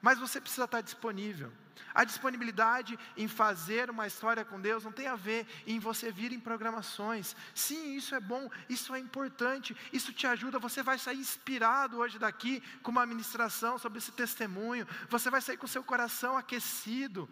mas 0.00 0.18
você 0.18 0.40
precisa 0.40 0.64
estar 0.64 0.80
disponível. 0.80 1.52
A 1.94 2.04
disponibilidade 2.04 2.98
em 3.16 3.26
fazer 3.26 3.90
uma 3.90 4.06
história 4.06 4.44
com 4.44 4.60
Deus 4.60 4.84
não 4.84 4.92
tem 4.92 5.06
a 5.06 5.16
ver 5.16 5.46
em 5.66 5.78
você 5.78 6.10
vir 6.10 6.32
em 6.32 6.38
programações. 6.38 7.34
Sim, 7.54 7.96
isso 7.96 8.14
é 8.14 8.20
bom, 8.20 8.48
isso 8.68 8.94
é 8.94 8.98
importante, 8.98 9.76
isso 9.92 10.12
te 10.12 10.26
ajuda. 10.26 10.58
Você 10.58 10.82
vai 10.82 10.98
sair 10.98 11.18
inspirado 11.18 11.98
hoje 11.98 12.18
daqui 12.18 12.62
com 12.82 12.90
uma 12.90 13.06
ministração 13.06 13.78
sobre 13.78 13.98
esse 13.98 14.12
testemunho. 14.12 14.86
Você 15.08 15.30
vai 15.30 15.40
sair 15.40 15.56
com 15.56 15.66
seu 15.66 15.82
coração 15.82 16.36
aquecido. 16.36 17.28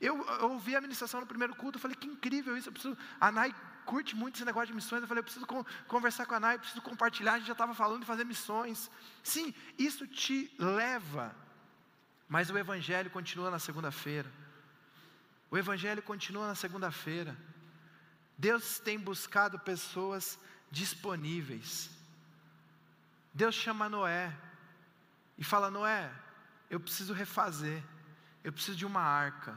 Eu, 0.00 0.26
eu 0.40 0.50
ouvi 0.50 0.74
a 0.74 0.80
ministração 0.80 1.20
no 1.20 1.26
primeiro 1.26 1.54
culto, 1.54 1.78
falei 1.78 1.96
que 1.96 2.08
incrível 2.08 2.56
isso. 2.56 2.68
Eu 2.68 2.72
preciso. 2.72 2.98
A 3.20 3.30
Nai 3.30 3.54
curte 3.84 4.16
muito 4.16 4.34
esse 4.34 4.44
negócio 4.44 4.68
de 4.68 4.74
missões. 4.74 5.02
Eu 5.02 5.08
falei, 5.08 5.20
eu 5.20 5.24
preciso 5.24 5.46
conversar 5.86 6.26
com 6.26 6.34
a 6.34 6.40
Nai, 6.40 6.58
preciso 6.58 6.82
compartilhar. 6.82 7.34
A 7.34 7.38
gente 7.38 7.46
já 7.46 7.52
estava 7.52 7.72
falando 7.72 8.00
de 8.00 8.06
fazer 8.06 8.24
missões. 8.24 8.90
Sim, 9.22 9.54
isso 9.78 10.08
te 10.08 10.52
leva 10.58 11.34
mas 12.32 12.48
o 12.48 12.56
Evangelho 12.56 13.10
continua 13.10 13.50
na 13.50 13.58
segunda-feira. 13.58 14.32
O 15.50 15.58
Evangelho 15.58 16.00
continua 16.00 16.46
na 16.46 16.54
segunda-feira. 16.54 17.36
Deus 18.38 18.78
tem 18.78 18.98
buscado 18.98 19.58
pessoas 19.58 20.38
disponíveis. 20.70 21.90
Deus 23.34 23.54
chama 23.54 23.86
Noé 23.86 24.34
e 25.36 25.44
fala: 25.44 25.70
Noé, 25.70 26.10
eu 26.70 26.80
preciso 26.80 27.12
refazer, 27.12 27.84
eu 28.42 28.50
preciso 28.50 28.78
de 28.78 28.86
uma 28.86 29.02
arca. 29.02 29.54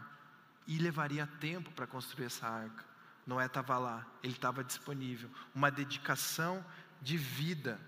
E 0.67 0.77
levaria 0.77 1.25
tempo 1.39 1.71
para 1.71 1.87
construir 1.87 2.25
essa 2.25 2.45
arca. 2.45 2.83
Noé 3.25 3.45
estava 3.45 3.77
lá, 3.77 4.05
ele 4.21 4.33
estava 4.33 4.65
disponível. 4.65 5.29
Uma 5.53 5.71
dedicação 5.71 6.65
de 7.01 7.15
vida. 7.15 7.79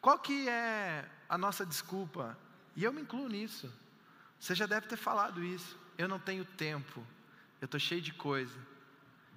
Qual 0.00 0.18
que 0.18 0.48
é 0.48 1.06
a 1.28 1.36
nossa 1.36 1.66
desculpa? 1.66 2.38
E 2.74 2.82
eu 2.82 2.94
me 2.94 3.02
incluo 3.02 3.28
nisso. 3.28 3.70
Você 4.40 4.54
já 4.54 4.66
deve 4.66 4.88
ter 4.88 4.96
falado 4.96 5.44
isso. 5.44 5.78
Eu 5.96 6.08
não 6.08 6.18
tenho 6.18 6.44
tempo. 6.44 7.06
Eu 7.60 7.66
estou 7.66 7.78
cheio 7.78 8.00
de 8.00 8.12
coisa. 8.12 8.58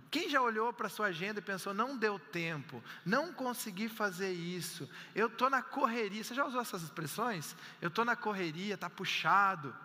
Quem 0.10 0.30
já 0.30 0.42
olhou 0.42 0.72
para 0.72 0.88
a 0.88 0.90
sua 0.92 1.08
agenda 1.08 1.40
e 1.40 1.44
pensou, 1.44 1.74
não 1.74 1.98
deu 1.98 2.20
tempo, 2.20 2.84
não 3.04 3.34
consegui 3.34 3.90
fazer 3.90 4.32
isso, 4.32 4.88
eu 5.16 5.26
estou 5.26 5.50
na 5.50 5.64
correria. 5.64 6.24
Você 6.24 6.36
já 6.36 6.46
usou 6.46 6.62
essas 6.62 6.84
expressões? 6.84 7.56
Eu 7.82 7.88
estou 7.88 8.06
na 8.06 8.16
correria, 8.16 8.76
está 8.76 8.88
puxado, 8.88 9.76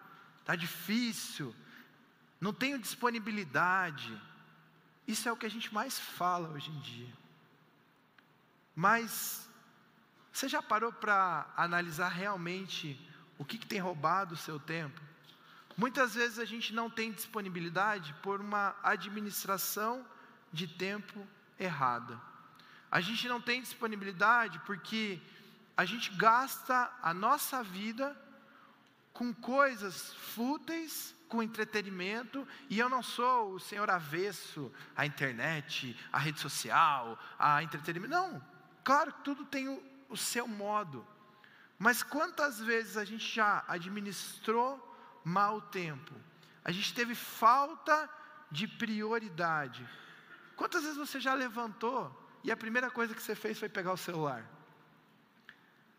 está 0.40 0.54
difícil, 0.54 1.54
não 2.38 2.52
tenho 2.52 2.78
disponibilidade. 2.78 4.20
Isso 5.06 5.26
é 5.26 5.32
o 5.32 5.36
que 5.36 5.46
a 5.46 5.50
gente 5.50 5.72
mais 5.72 5.98
fala 5.98 6.50
hoje 6.50 6.70
em 6.70 6.80
dia. 6.80 7.12
Mas 8.76 9.48
você 10.30 10.46
já 10.46 10.62
parou 10.62 10.92
para 10.92 11.50
analisar 11.56 12.10
realmente 12.10 13.00
o 13.38 13.46
que, 13.46 13.56
que 13.56 13.66
tem 13.66 13.78
roubado 13.78 14.34
o 14.34 14.36
seu 14.36 14.60
tempo? 14.60 15.07
Muitas 15.78 16.16
vezes 16.16 16.40
a 16.40 16.44
gente 16.44 16.74
não 16.74 16.90
tem 16.90 17.12
disponibilidade 17.12 18.12
por 18.20 18.40
uma 18.40 18.74
administração 18.82 20.04
de 20.52 20.66
tempo 20.66 21.24
errada. 21.56 22.20
A 22.90 23.00
gente 23.00 23.28
não 23.28 23.40
tem 23.40 23.62
disponibilidade 23.62 24.58
porque 24.66 25.22
a 25.76 25.84
gente 25.84 26.10
gasta 26.14 26.92
a 27.00 27.14
nossa 27.14 27.62
vida 27.62 28.20
com 29.12 29.32
coisas 29.32 30.12
fúteis 30.14 31.14
com 31.28 31.40
entretenimento 31.40 32.44
e 32.68 32.76
eu 32.76 32.88
não 32.88 33.00
sou 33.00 33.52
o 33.52 33.60
senhor 33.60 33.88
avesso 33.88 34.72
à 34.96 35.06
internet, 35.06 35.96
à 36.12 36.18
rede 36.18 36.40
social, 36.40 37.16
a 37.38 37.62
entretenimento. 37.62 38.10
Não, 38.10 38.44
claro 38.82 39.12
que 39.12 39.22
tudo 39.22 39.44
tem 39.44 39.68
o, 39.68 39.80
o 40.08 40.16
seu 40.16 40.48
modo. 40.48 41.06
Mas 41.78 42.02
quantas 42.02 42.58
vezes 42.58 42.96
a 42.96 43.04
gente 43.04 43.32
já 43.32 43.62
administrou 43.68 44.87
mal 45.28 45.60
tempo? 45.60 46.14
A 46.64 46.72
gente 46.72 46.94
teve 46.94 47.14
falta 47.14 48.08
de 48.50 48.66
prioridade. 48.66 49.86
Quantas 50.56 50.82
vezes 50.82 50.96
você 50.96 51.20
já 51.20 51.34
levantou 51.34 52.00
e 52.42 52.50
a 52.50 52.56
primeira 52.56 52.90
coisa 52.90 53.14
que 53.14 53.22
você 53.22 53.34
fez 53.34 53.58
foi 53.58 53.68
pegar 53.68 53.92
o 53.92 53.96
celular 53.96 54.44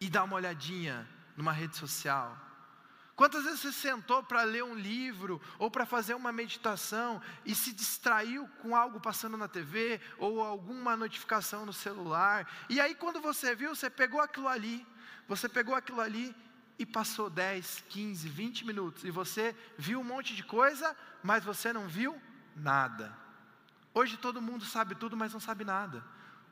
e 0.02 0.10
dar 0.10 0.24
uma 0.24 0.36
olhadinha 0.36 1.08
numa 1.38 1.52
rede 1.52 1.78
social? 1.78 2.38
Quantas 3.16 3.44
vezes 3.44 3.60
você 3.60 3.74
sentou 3.74 4.24
para 4.24 4.44
ler 4.44 4.64
um 4.64 4.74
livro 4.74 5.42
ou 5.58 5.70
para 5.70 5.86
fazer 5.86 6.14
uma 6.14 6.32
meditação 6.32 7.22
e 7.46 7.54
se 7.54 7.74
distraiu 7.74 8.48
com 8.62 8.74
algo 8.74 8.98
passando 9.02 9.36
na 9.36 9.48
TV 9.48 10.00
ou 10.18 10.42
alguma 10.42 10.96
notificação 10.96 11.66
no 11.66 11.74
celular? 11.74 12.50
E 12.70 12.80
aí, 12.80 12.96
quando 12.96 13.20
você 13.20 13.54
viu, 13.54 13.76
você 13.76 13.90
pegou 13.90 14.22
aquilo 14.22 14.48
ali, 14.48 14.88
você 15.28 15.50
pegou 15.50 15.76
aquilo 15.76 16.00
ali 16.00 16.34
e 16.80 16.86
passou 16.86 17.30
10, 17.30 17.84
15, 17.90 18.30
20 18.30 18.66
minutos 18.66 19.04
e 19.04 19.12
você 19.12 19.54
viu 19.78 20.00
um 20.00 20.04
monte 20.04 20.34
de 20.34 20.42
coisa, 20.42 20.96
mas 21.22 21.44
você 21.44 21.74
não 21.74 21.90
viu 21.90 22.20
nada. 22.56 23.14
Hoje 23.94 24.16
todo 24.16 24.42
mundo 24.42 24.64
sabe 24.64 24.96
tudo, 24.96 25.18
mas 25.18 25.34
não 25.34 25.42
sabe 25.42 25.66
nada. 25.66 26.02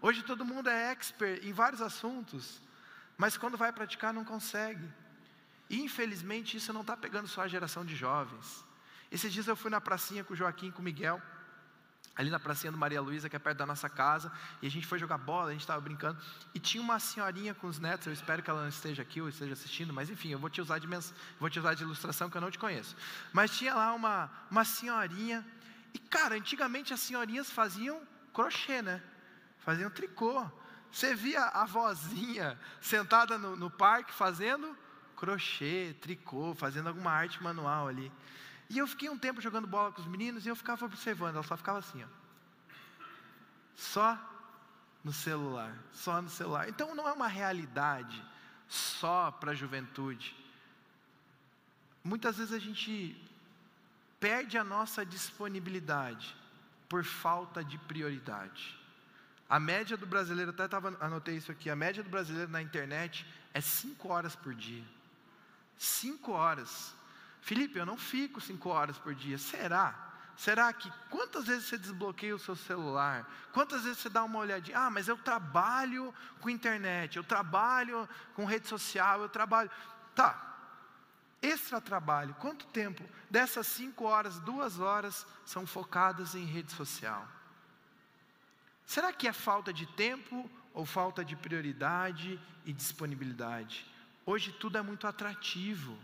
Hoje 0.02 0.22
todo 0.24 0.44
mundo 0.44 0.70
é 0.70 0.92
expert 0.92 1.44
em 1.46 1.54
vários 1.54 1.82
assuntos, 1.82 2.62
mas 3.18 3.38
quando 3.38 3.58
vai 3.58 3.72
praticar 3.72 4.14
não 4.14 4.26
consegue. 4.26 4.86
E 5.70 5.82
infelizmente 5.82 6.58
isso 6.58 6.74
não 6.74 6.82
está 6.82 6.98
pegando 6.98 7.30
só 7.30 7.42
a 7.44 7.48
geração 7.48 7.86
de 7.86 7.96
jovens. 7.96 8.66
Esses 9.10 9.32
dias 9.32 9.48
eu 9.48 9.56
fui 9.56 9.72
na 9.72 9.80
pracinha 9.80 10.26
com 10.26 10.34
o 10.34 10.38
Joaquim 10.38 10.68
e 10.68 10.72
com 10.74 10.82
o 10.82 10.86
Miguel, 10.86 11.22
ali 12.18 12.32
na 12.32 12.40
pracinha 12.40 12.72
do 12.72 12.78
Maria 12.78 13.00
Luísa, 13.00 13.30
que 13.30 13.36
é 13.36 13.40
perto 13.40 13.60
da 13.60 13.66
nossa 13.66 13.88
casa, 13.88 14.32
e 14.60 14.66
a 14.66 14.72
gente 14.72 14.88
foi 14.88 14.98
jogar 14.98 15.20
bola, 15.20 15.50
a 15.50 15.52
gente 15.52 15.62
estava 15.62 15.80
brincando, 15.80 16.20
e 16.54 16.60
tinha 16.60 16.82
uma 16.82 17.00
senhorinha 17.00 17.54
com 17.54 17.68
os 17.68 17.78
netos, 17.78 18.08
eu 18.08 18.14
espero 18.14 18.42
que 18.42 18.50
ela 18.50 18.62
não 18.62 18.70
esteja 18.70 19.04
aqui 19.04 19.22
ou 19.22 19.30
esteja 19.30 19.54
assistindo, 19.54 19.94
mas 19.94 20.10
enfim, 20.10 20.30
eu 20.30 20.40
vou 20.40 20.50
te 20.50 20.60
usar 20.60 20.80
de, 20.80 20.88
mens... 20.88 21.14
vou 21.40 21.48
te 21.48 21.60
usar 21.60 21.76
de 21.76 21.84
ilustração 21.84 22.28
que 22.28 22.36
eu 22.36 22.42
não 22.42 22.50
te 22.50 22.58
conheço. 22.58 22.96
Mas 23.32 23.56
tinha 23.56 23.76
lá 23.76 23.94
uma, 23.94 24.32
uma 24.50 24.66
senhorinha, 24.66 25.46
e 25.94 26.00
cara, 26.00 26.36
antigamente 26.36 26.92
as 26.92 27.00
senhorinhas 27.00 27.52
faziam 27.52 28.02
crochê, 28.34 28.82
né? 28.82 29.02
Faziam 29.60 29.90
tricô. 29.90 30.50
Você 30.92 31.14
via 31.14 31.44
a 31.44 31.66
vozinha 31.66 32.58
sentada 32.82 33.38
no, 33.38 33.56
no 33.56 33.70
parque 33.70 34.14
fazendo 34.14 34.76
crochê, 35.16 35.96
tricô, 36.02 36.56
fazendo 36.56 36.88
alguma 36.88 37.12
arte 37.12 37.42
manual 37.44 37.88
ali. 37.88 38.12
E 38.70 38.78
eu 38.78 38.88
fiquei 38.88 39.10
um 39.10 39.18
tempo 39.18 39.40
jogando 39.42 39.68
bola 39.68 39.92
com 39.92 40.02
os 40.02 40.08
meninos 40.08 40.46
e 40.46 40.50
eu 40.50 40.56
ficava 40.56 40.86
observando, 40.86 41.36
ela 41.36 41.44
só 41.44 41.56
ficava 41.56 41.80
assim, 41.80 42.04
ó. 42.04 42.08
Só 43.76 44.18
no 45.04 45.14
celular, 45.14 45.78
só 45.94 46.22
no 46.22 46.30
celular. 46.30 46.68
Então 46.68 46.94
não 46.94 47.08
é 47.08 47.14
uma 47.14 47.28
realidade 47.28 48.22
só 48.68 49.32
para 49.32 49.52
a 49.52 49.56
juventude. 49.56 50.36
Muitas 52.04 52.38
vezes 52.38 52.54
a 52.54 52.60
gente 52.60 53.16
perde 54.20 54.58
a 54.58 54.64
nossa 54.64 55.06
disponibilidade 55.06 56.36
por 56.90 57.04
falta 57.04 57.64
de 57.64 57.78
prioridade. 57.78 58.78
A 59.50 59.60
média 59.60 59.96
do 59.96 60.06
brasileiro, 60.06 60.52
até 60.52 60.68
tava, 60.68 60.98
anotei 61.00 61.38
isso 61.38 61.52
aqui, 61.52 61.70
a 61.70 61.76
média 61.76 62.04
do 62.04 62.10
brasileiro 62.10 62.52
na 62.52 62.62
internet 62.62 63.26
é 63.54 63.62
cinco 63.62 64.10
horas 64.10 64.36
por 64.36 64.54
dia. 64.54 64.84
Cinco 65.78 66.34
horas. 66.34 66.94
Felipe, 67.42 67.80
eu 67.80 67.86
não 67.86 67.98
fico 67.98 68.42
cinco 68.42 68.70
horas 68.70 68.98
por 68.98 69.16
dia. 69.16 69.38
Será? 69.38 70.08
Será 70.38 70.72
que 70.72 70.92
quantas 71.10 71.48
vezes 71.48 71.66
você 71.66 71.78
desbloqueia 71.80 72.36
o 72.36 72.40
seu 72.40 72.56
celular? 72.56 73.28
Quantas 73.52 73.84
vezes 73.84 73.98
você 73.98 74.10
dá 74.10 74.24
uma 74.24 74.38
olhadinha? 74.38 74.78
Ah, 74.78 74.90
mas 74.90 75.08
eu 75.08 75.18
trabalho 75.18 76.14
com 76.40 76.50
internet, 76.50 77.18
eu 77.18 77.24
trabalho 77.24 78.08
com 78.36 78.46
rede 78.46 78.68
social, 78.68 79.22
eu 79.22 79.30
trabalho. 79.30 79.72
Tá. 80.14 80.44
Extra 81.42 81.82
trabalho. 81.82 82.36
Quanto 82.36 82.68
tempo? 82.68 83.04
Dessas 83.30 83.66
cinco 83.66 84.06
horas, 84.06 84.40
duas 84.40 84.80
horas 84.80 85.26
são 85.44 85.66
focadas 85.66 86.36
em 86.36 86.46
rede 86.46 86.72
social. 86.72 87.28
Será 88.86 89.12
que 89.12 89.28
é 89.28 89.34
falta 89.34 89.74
de 89.74 89.86
tempo 89.86 90.50
ou 90.72 90.86
falta 90.86 91.26
de 91.26 91.36
prioridade 91.36 92.40
e 92.64 92.72
disponibilidade? 92.72 93.86
Hoje 94.26 94.52
tudo 94.52 94.78
é 94.78 94.82
muito 94.82 95.08
atrativo. 95.08 95.98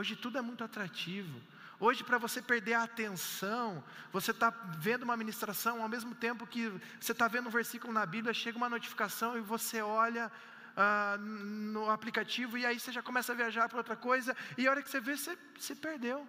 Hoje 0.00 0.16
tudo 0.16 0.38
é 0.38 0.40
muito 0.40 0.64
atrativo. 0.64 1.38
Hoje, 1.78 2.02
para 2.02 2.16
você 2.16 2.40
perder 2.40 2.72
a 2.72 2.84
atenção, 2.84 3.84
você 4.10 4.30
está 4.30 4.48
vendo 4.78 5.02
uma 5.02 5.14
ministração, 5.14 5.82
ao 5.82 5.90
mesmo 5.90 6.14
tempo 6.14 6.46
que 6.46 6.72
você 6.98 7.12
está 7.12 7.28
vendo 7.28 7.48
um 7.48 7.50
versículo 7.50 7.92
na 7.92 8.06
Bíblia, 8.06 8.32
chega 8.32 8.56
uma 8.56 8.70
notificação 8.70 9.36
e 9.36 9.42
você 9.42 9.82
olha 9.82 10.32
ah, 10.74 11.18
no 11.18 11.90
aplicativo 11.90 12.56
e 12.56 12.64
aí 12.64 12.80
você 12.80 12.90
já 12.90 13.02
começa 13.02 13.32
a 13.32 13.36
viajar 13.36 13.68
para 13.68 13.76
outra 13.76 13.94
coisa, 13.94 14.34
e 14.56 14.66
a 14.66 14.70
hora 14.70 14.82
que 14.82 14.88
você 14.88 15.00
vê, 15.00 15.14
você 15.18 15.36
se 15.58 15.74
perdeu. 15.74 16.26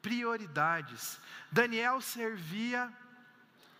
Prioridades. 0.00 1.18
Daniel 1.50 2.00
servia 2.00 2.92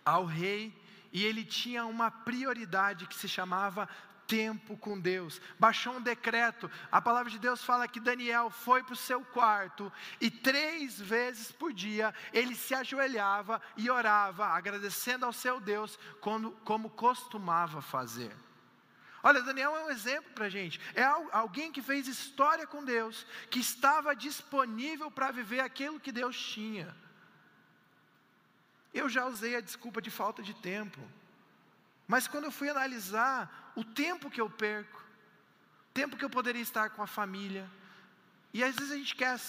ao 0.03 0.25
rei 0.25 0.77
e 1.13 1.23
ele 1.23 1.45
tinha 1.45 1.85
uma 1.85 2.11
prioridade 2.11 3.07
que 3.07 3.15
se 3.15 3.29
chamava 3.29 3.87
tempo 4.27 4.77
com 4.77 4.99
Deus. 4.99 5.41
Baixou 5.59 5.95
um 5.95 6.01
decreto. 6.01 6.69
A 6.91 7.01
palavra 7.01 7.31
de 7.31 7.39
Deus 7.39 7.63
fala 7.63 7.87
que 7.87 7.99
Daniel 7.99 8.49
foi 8.49 8.83
para 8.83 8.93
o 8.93 8.97
seu 8.97 9.23
quarto 9.25 9.91
e 10.19 10.29
três 10.29 10.99
vezes 10.99 11.51
por 11.51 11.73
dia 11.73 12.13
ele 12.31 12.55
se 12.55 12.73
ajoelhava 12.73 13.61
e 13.77 13.89
orava, 13.89 14.47
agradecendo 14.47 15.25
ao 15.25 15.33
seu 15.33 15.59
Deus, 15.59 15.97
como, 16.19 16.51
como 16.63 16.89
costumava 16.89 17.81
fazer. 17.81 18.35
Olha, 19.25 19.41
Daniel 19.41 19.73
é 19.77 19.85
um 19.85 19.89
exemplo 19.89 20.31
para 20.33 20.47
a 20.47 20.49
gente. 20.49 20.81
É 20.93 21.03
alguém 21.31 21.71
que 21.71 21.81
fez 21.81 22.07
história 22.07 22.67
com 22.67 22.83
Deus, 22.83 23.25
que 23.49 23.59
estava 23.59 24.13
disponível 24.13 25.09
para 25.09 25.31
viver 25.31 25.61
aquilo 25.61 25.99
que 25.99 26.11
Deus 26.11 26.37
tinha. 26.37 26.93
Eu 28.93 29.07
já 29.07 29.25
usei 29.25 29.55
a 29.55 29.61
desculpa 29.61 30.01
de 30.01 30.11
falta 30.11 30.43
de 30.43 30.53
tempo. 30.53 30.99
Mas 32.05 32.27
quando 32.27 32.43
eu 32.43 32.51
fui 32.51 32.69
analisar 32.69 33.62
o 33.75 33.83
tempo 33.83 34.29
que 34.29 34.41
eu 34.41 34.49
perco, 34.49 35.01
tempo 35.93 36.17
que 36.17 36.25
eu 36.25 36.29
poderia 36.29 36.61
estar 36.61 36.89
com 36.91 37.01
a 37.01 37.07
família, 37.07 37.69
e 38.53 38.63
às 38.63 38.75
vezes 38.75 38.91
a 38.91 38.95
gente 38.95 39.15
quer 39.15 39.39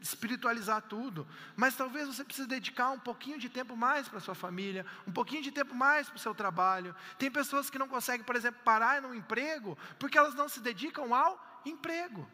espiritualizar 0.00 0.82
tudo, 0.82 1.26
mas 1.56 1.76
talvez 1.76 2.06
você 2.06 2.24
precise 2.24 2.46
dedicar 2.46 2.90
um 2.90 2.98
pouquinho 2.98 3.38
de 3.38 3.48
tempo 3.48 3.76
mais 3.76 4.08
para 4.08 4.20
sua 4.20 4.34
família, 4.34 4.84
um 5.06 5.12
pouquinho 5.12 5.42
de 5.42 5.50
tempo 5.50 5.74
mais 5.74 6.08
para 6.08 6.16
o 6.16 6.20
seu 6.20 6.34
trabalho. 6.34 6.94
Tem 7.18 7.30
pessoas 7.30 7.70
que 7.70 7.78
não 7.78 7.88
conseguem, 7.88 8.24
por 8.24 8.36
exemplo, 8.36 8.60
parar 8.64 9.00
no 9.02 9.14
emprego 9.14 9.76
porque 9.98 10.18
elas 10.18 10.34
não 10.34 10.48
se 10.48 10.60
dedicam 10.60 11.14
ao 11.14 11.62
emprego. 11.64 12.28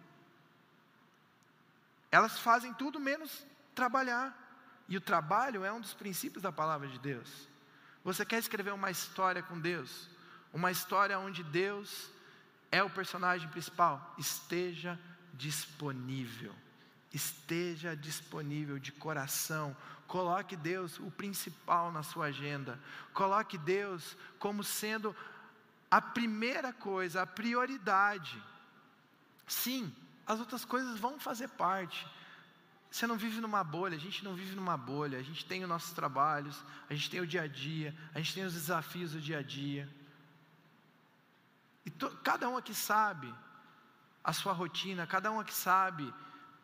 Elas 2.10 2.38
fazem 2.38 2.74
tudo 2.74 3.00
menos 3.00 3.46
trabalhar. 3.74 4.38
E 4.88 4.96
o 4.96 5.00
trabalho 5.00 5.64
é 5.64 5.72
um 5.72 5.80
dos 5.80 5.94
princípios 5.94 6.42
da 6.42 6.52
palavra 6.52 6.88
de 6.88 6.98
Deus. 6.98 7.48
Você 8.04 8.26
quer 8.26 8.38
escrever 8.38 8.72
uma 8.74 8.90
história 8.90 9.42
com 9.42 9.58
Deus? 9.58 10.08
Uma 10.52 10.70
história 10.70 11.18
onde 11.18 11.42
Deus 11.42 12.10
é 12.70 12.82
o 12.82 12.90
personagem 12.90 13.48
principal? 13.48 14.14
Esteja 14.18 14.98
disponível. 15.34 16.54
Esteja 17.12 17.96
disponível 17.96 18.78
de 18.78 18.92
coração. 18.92 19.76
Coloque 20.06 20.56
Deus 20.56 20.98
o 20.98 21.10
principal 21.10 21.90
na 21.90 22.02
sua 22.02 22.26
agenda. 22.26 22.78
Coloque 23.12 23.56
Deus 23.56 24.16
como 24.38 24.62
sendo 24.62 25.16
a 25.90 26.00
primeira 26.00 26.72
coisa, 26.72 27.22
a 27.22 27.26
prioridade. 27.26 28.42
Sim, 29.46 29.94
as 30.26 30.38
outras 30.38 30.64
coisas 30.64 30.98
vão 30.98 31.18
fazer 31.18 31.48
parte 31.48 32.06
você 32.92 33.06
não 33.06 33.16
vive 33.16 33.40
numa 33.40 33.64
bolha, 33.64 33.96
a 33.96 33.98
gente 33.98 34.22
não 34.22 34.34
vive 34.34 34.54
numa 34.54 34.76
bolha, 34.76 35.18
a 35.18 35.22
gente 35.22 35.46
tem 35.46 35.62
os 35.62 35.68
nossos 35.68 35.92
trabalhos, 35.92 36.62
a 36.90 36.94
gente 36.94 37.08
tem 37.08 37.20
o 37.20 37.26
dia 37.26 37.42
a 37.42 37.46
dia, 37.46 37.96
a 38.14 38.18
gente 38.18 38.34
tem 38.34 38.44
os 38.44 38.52
desafios 38.52 39.12
do 39.12 39.20
dia 39.20 39.38
a 39.38 39.42
dia. 39.42 39.88
E 41.84 41.90
to, 41.90 42.10
cada 42.22 42.48
um 42.48 42.56
aqui 42.56 42.74
sabe 42.74 43.32
a 44.22 44.32
sua 44.32 44.52
rotina, 44.52 45.06
cada 45.06 45.30
um 45.30 45.40
aqui 45.40 45.54
sabe 45.54 46.12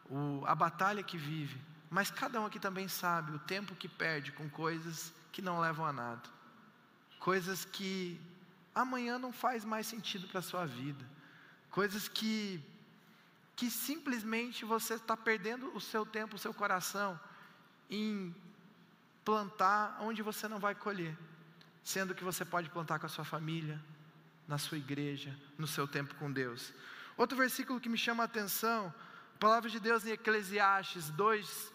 o, 0.08 0.44
a 0.46 0.54
batalha 0.54 1.02
que 1.02 1.18
vive, 1.18 1.60
mas 1.90 2.10
cada 2.10 2.40
um 2.40 2.46
aqui 2.46 2.58
também 2.58 2.86
sabe 2.88 3.32
o 3.32 3.38
tempo 3.38 3.74
que 3.74 3.88
perde 3.88 4.32
com 4.32 4.48
coisas 4.48 5.12
que 5.32 5.42
não 5.42 5.60
levam 5.60 5.84
a 5.84 5.92
nada, 5.92 6.22
coisas 7.18 7.64
que 7.64 8.20
amanhã 8.74 9.18
não 9.18 9.32
faz 9.32 9.64
mais 9.64 9.86
sentido 9.86 10.28
para 10.28 10.38
a 10.40 10.42
sua 10.42 10.66
vida, 10.66 11.04
coisas 11.70 12.08
que 12.08 12.62
que 13.56 13.68
simplesmente 13.68 14.64
você 14.64 14.94
está 14.94 15.16
perdendo 15.16 15.74
o 15.74 15.80
seu 15.80 16.06
tempo, 16.06 16.36
o 16.36 16.38
seu 16.38 16.54
coração 16.54 17.18
em 17.90 18.32
plantar 19.24 19.98
onde 20.00 20.22
você 20.22 20.46
não 20.46 20.60
vai 20.60 20.76
colher, 20.76 21.18
sendo 21.82 22.14
que 22.14 22.22
você 22.22 22.44
pode 22.44 22.70
plantar 22.70 23.00
com 23.00 23.06
a 23.06 23.08
sua 23.08 23.24
família, 23.24 23.82
na 24.48 24.56
sua 24.56 24.78
igreja, 24.78 25.38
no 25.58 25.66
seu 25.66 25.86
tempo 25.86 26.14
com 26.14 26.32
Deus. 26.32 26.72
Outro 27.16 27.36
versículo 27.36 27.78
que 27.78 27.88
me 27.88 27.98
chama 27.98 28.24
a 28.24 28.26
atenção, 28.26 28.92
A 29.34 29.38
palavra 29.38 29.70
de 29.70 29.78
Deus 29.78 30.04
em 30.04 30.10
Eclesiastes 30.10 31.10
2, 31.10 31.72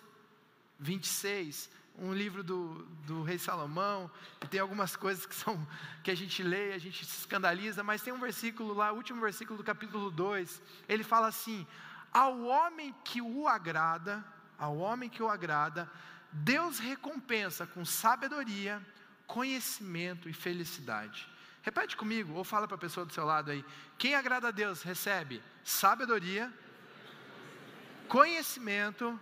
26, 0.79 1.69
um 1.97 2.11
livro 2.11 2.43
do, 2.43 2.83
do 3.05 3.23
rei 3.23 3.37
Salomão, 3.37 4.11
e 4.43 4.47
tem 4.47 4.59
algumas 4.59 4.95
coisas 4.95 5.25
que 5.25 5.35
são 5.35 5.65
que 6.03 6.11
a 6.11 6.15
gente 6.15 6.41
lê, 6.43 6.73
a 6.73 6.77
gente 6.77 7.05
se 7.05 7.19
escandaliza, 7.19 7.83
mas 7.83 8.01
tem 8.01 8.11
um 8.11 8.19
versículo 8.19 8.73
lá, 8.73 8.91
último 8.91 9.21
versículo 9.21 9.57
do 9.57 9.63
capítulo 9.63 10.09
2, 10.11 10.61
ele 10.89 11.03
fala 11.03 11.27
assim: 11.27 11.65
Ao 12.11 12.41
homem 12.41 12.93
que 13.05 13.21
o 13.21 13.47
agrada, 13.47 14.25
ao 14.57 14.75
homem 14.77 15.09
que 15.09 15.23
o 15.23 15.29
agrada, 15.29 15.89
Deus 16.31 16.79
recompensa 16.79 17.67
com 17.67 17.85
sabedoria, 17.85 18.85
conhecimento 19.27 20.27
e 20.27 20.33
felicidade. 20.33 21.31
Repete 21.63 21.95
comigo, 21.95 22.33
ou 22.33 22.43
fala 22.43 22.67
para 22.67 22.75
a 22.75 22.79
pessoa 22.79 23.05
do 23.05 23.13
seu 23.13 23.25
lado 23.25 23.49
aí. 23.49 23.65
Quem 23.97 24.15
agrada 24.15 24.49
a 24.49 24.51
Deus 24.51 24.83
recebe 24.83 25.41
sabedoria, 25.63 26.51
conhecimento 28.09 29.17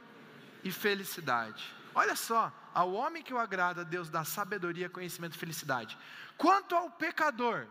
e 0.64 0.72
felicidade. 0.72 1.64
Olha 1.94 2.16
só, 2.16 2.52
ao 2.74 2.94
homem 2.94 3.22
que 3.22 3.34
o 3.34 3.38
agrada, 3.38 3.86
Deus 3.86 4.10
dá 4.10 4.24
sabedoria, 4.24 4.90
conhecimento 4.90 5.36
e 5.36 5.38
felicidade. 5.38 5.96
Quanto 6.36 6.76
ao 6.76 6.90
pecador, 6.90 7.68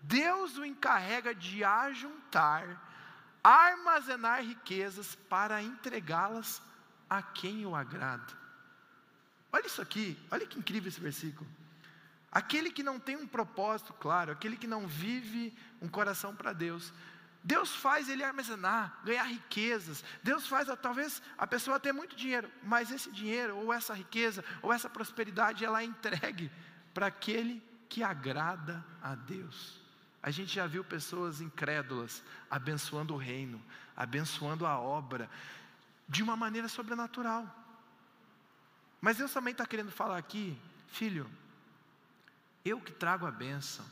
Deus 0.00 0.56
o 0.56 0.64
encarrega 0.64 1.34
de 1.34 1.62
ajuntar, 1.62 2.82
armazenar 3.44 4.40
riquezas 4.42 5.14
para 5.28 5.62
entregá-las 5.62 6.62
a 7.10 7.20
quem 7.20 7.66
o 7.66 7.76
agrada. 7.76 8.32
Olha 9.52 9.66
isso 9.66 9.82
aqui, 9.82 10.18
olha 10.30 10.46
que 10.46 10.58
incrível 10.58 10.88
esse 10.88 11.00
versículo. 11.00 11.48
Aquele 12.30 12.70
que 12.70 12.82
não 12.82 12.98
tem 12.98 13.16
um 13.16 13.26
propósito 13.26 13.92
claro, 13.94 14.32
aquele 14.32 14.56
que 14.56 14.66
não 14.66 14.86
vive 14.86 15.56
um 15.80 15.88
coração 15.88 16.34
para 16.34 16.52
Deus, 16.52 16.92
Deus 17.46 17.74
faz 17.76 18.08
ele 18.08 18.24
armazenar, 18.24 18.98
ganhar 19.04 19.22
riquezas. 19.22 20.02
Deus 20.22 20.48
faz, 20.48 20.68
talvez, 20.82 21.22
a 21.38 21.46
pessoa 21.46 21.78
ter 21.78 21.92
muito 21.92 22.16
dinheiro, 22.16 22.50
mas 22.62 22.90
esse 22.90 23.08
dinheiro, 23.10 23.56
ou 23.56 23.72
essa 23.72 23.94
riqueza, 23.94 24.44
ou 24.60 24.72
essa 24.72 24.90
prosperidade, 24.90 25.64
ela 25.64 25.80
é 25.80 25.84
entregue 25.84 26.50
para 26.92 27.06
aquele 27.06 27.62
que 27.88 28.02
agrada 28.02 28.84
a 29.00 29.14
Deus. 29.14 29.80
A 30.20 30.32
gente 30.32 30.52
já 30.52 30.66
viu 30.66 30.82
pessoas 30.82 31.40
incrédulas 31.40 32.20
abençoando 32.50 33.14
o 33.14 33.16
reino, 33.16 33.62
abençoando 33.96 34.66
a 34.66 34.76
obra, 34.76 35.30
de 36.08 36.24
uma 36.24 36.36
maneira 36.36 36.66
sobrenatural. 36.66 37.46
Mas 39.00 39.18
Deus 39.18 39.32
também 39.32 39.52
está 39.52 39.64
querendo 39.64 39.92
falar 39.92 40.18
aqui, 40.18 40.58
filho, 40.88 41.30
eu 42.68 42.80
que 42.80 42.92
trago 42.92 43.26
a 43.26 43.30
bênção, 43.30 43.84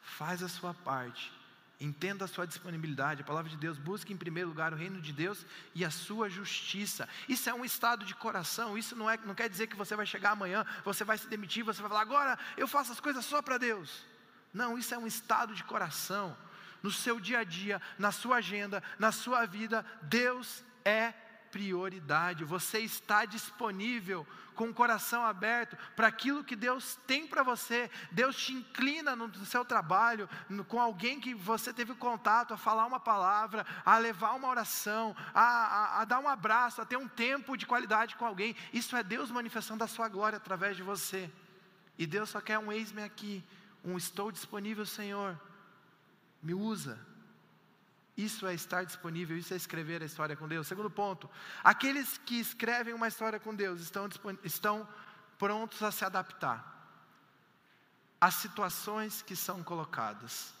faz 0.00 0.42
a 0.42 0.48
sua 0.48 0.72
parte, 0.72 1.32
Entenda 1.78 2.24
a 2.24 2.28
sua 2.28 2.46
disponibilidade. 2.46 3.20
A 3.20 3.24
palavra 3.24 3.50
de 3.50 3.56
Deus 3.56 3.76
busque 3.76 4.12
em 4.12 4.16
primeiro 4.16 4.48
lugar 4.48 4.72
o 4.72 4.76
reino 4.76 4.98
de 5.00 5.12
Deus 5.12 5.44
e 5.74 5.84
a 5.84 5.90
sua 5.90 6.28
justiça. 6.28 7.06
Isso 7.28 7.50
é 7.50 7.54
um 7.54 7.64
estado 7.64 8.04
de 8.04 8.14
coração. 8.14 8.78
Isso 8.78 8.96
não, 8.96 9.10
é, 9.10 9.18
não 9.18 9.34
quer 9.34 9.48
dizer 9.48 9.66
que 9.66 9.76
você 9.76 9.94
vai 9.94 10.06
chegar 10.06 10.30
amanhã, 10.30 10.64
você 10.84 11.04
vai 11.04 11.18
se 11.18 11.28
demitir, 11.28 11.62
você 11.62 11.82
vai 11.82 11.90
falar, 11.90 12.00
agora 12.00 12.38
eu 12.56 12.66
faço 12.66 12.92
as 12.92 13.00
coisas 13.00 13.24
só 13.26 13.42
para 13.42 13.58
Deus. 13.58 14.04
Não, 14.54 14.78
isso 14.78 14.94
é 14.94 14.98
um 14.98 15.06
estado 15.06 15.54
de 15.54 15.64
coração. 15.64 16.34
No 16.82 16.90
seu 16.90 17.20
dia 17.20 17.40
a 17.40 17.44
dia, 17.44 17.82
na 17.98 18.10
sua 18.10 18.36
agenda, 18.36 18.82
na 18.98 19.12
sua 19.12 19.44
vida, 19.44 19.84
Deus 20.02 20.64
é 20.82 21.12
prioridade. 21.56 22.44
Você 22.44 22.80
está 22.80 23.24
disponível 23.24 24.26
com 24.54 24.68
o 24.68 24.74
coração 24.74 25.24
aberto 25.24 25.74
para 25.96 26.06
aquilo 26.06 26.44
que 26.44 26.54
Deus 26.54 26.98
tem 27.06 27.26
para 27.26 27.42
você. 27.42 27.90
Deus 28.12 28.36
te 28.36 28.52
inclina 28.52 29.16
no 29.16 29.32
seu 29.46 29.64
trabalho, 29.64 30.28
no, 30.50 30.66
com 30.66 30.78
alguém 30.78 31.18
que 31.18 31.32
você 31.32 31.72
teve 31.72 31.94
contato, 31.94 32.52
a 32.52 32.58
falar 32.58 32.84
uma 32.84 33.00
palavra, 33.00 33.64
a 33.86 33.96
levar 33.96 34.34
uma 34.34 34.48
oração, 34.48 35.16
a, 35.32 35.40
a, 35.40 36.02
a 36.02 36.04
dar 36.04 36.20
um 36.20 36.28
abraço, 36.28 36.82
a 36.82 36.84
ter 36.84 36.98
um 36.98 37.08
tempo 37.08 37.56
de 37.56 37.64
qualidade 37.64 38.16
com 38.16 38.26
alguém. 38.26 38.54
Isso 38.70 38.94
é 38.94 39.02
Deus 39.02 39.30
manifestando 39.30 39.82
a 39.82 39.88
sua 39.88 40.08
glória 40.08 40.36
através 40.36 40.76
de 40.76 40.82
você. 40.82 41.30
E 41.96 42.06
Deus 42.06 42.28
só 42.28 42.40
quer 42.42 42.58
um 42.58 42.70
eis-me 42.70 43.02
aqui, 43.02 43.42
um 43.82 43.96
estou 43.96 44.30
disponível, 44.30 44.84
Senhor. 44.84 45.40
Me 46.42 46.52
usa, 46.52 46.98
isso 48.16 48.46
é 48.46 48.54
estar 48.54 48.84
disponível, 48.84 49.36
isso 49.36 49.52
é 49.52 49.56
escrever 49.56 50.02
a 50.02 50.06
história 50.06 50.34
com 50.34 50.48
Deus. 50.48 50.66
Segundo 50.66 50.90
ponto, 50.90 51.28
aqueles 51.62 52.16
que 52.18 52.40
escrevem 52.40 52.94
uma 52.94 53.08
história 53.08 53.38
com 53.38 53.54
Deus 53.54 53.80
estão, 53.80 54.08
estão 54.42 54.88
prontos 55.38 55.82
a 55.82 55.90
se 55.90 56.04
adaptar 56.04 56.74
às 58.20 58.34
situações 58.34 59.20
que 59.20 59.36
são 59.36 59.62
colocadas, 59.62 60.54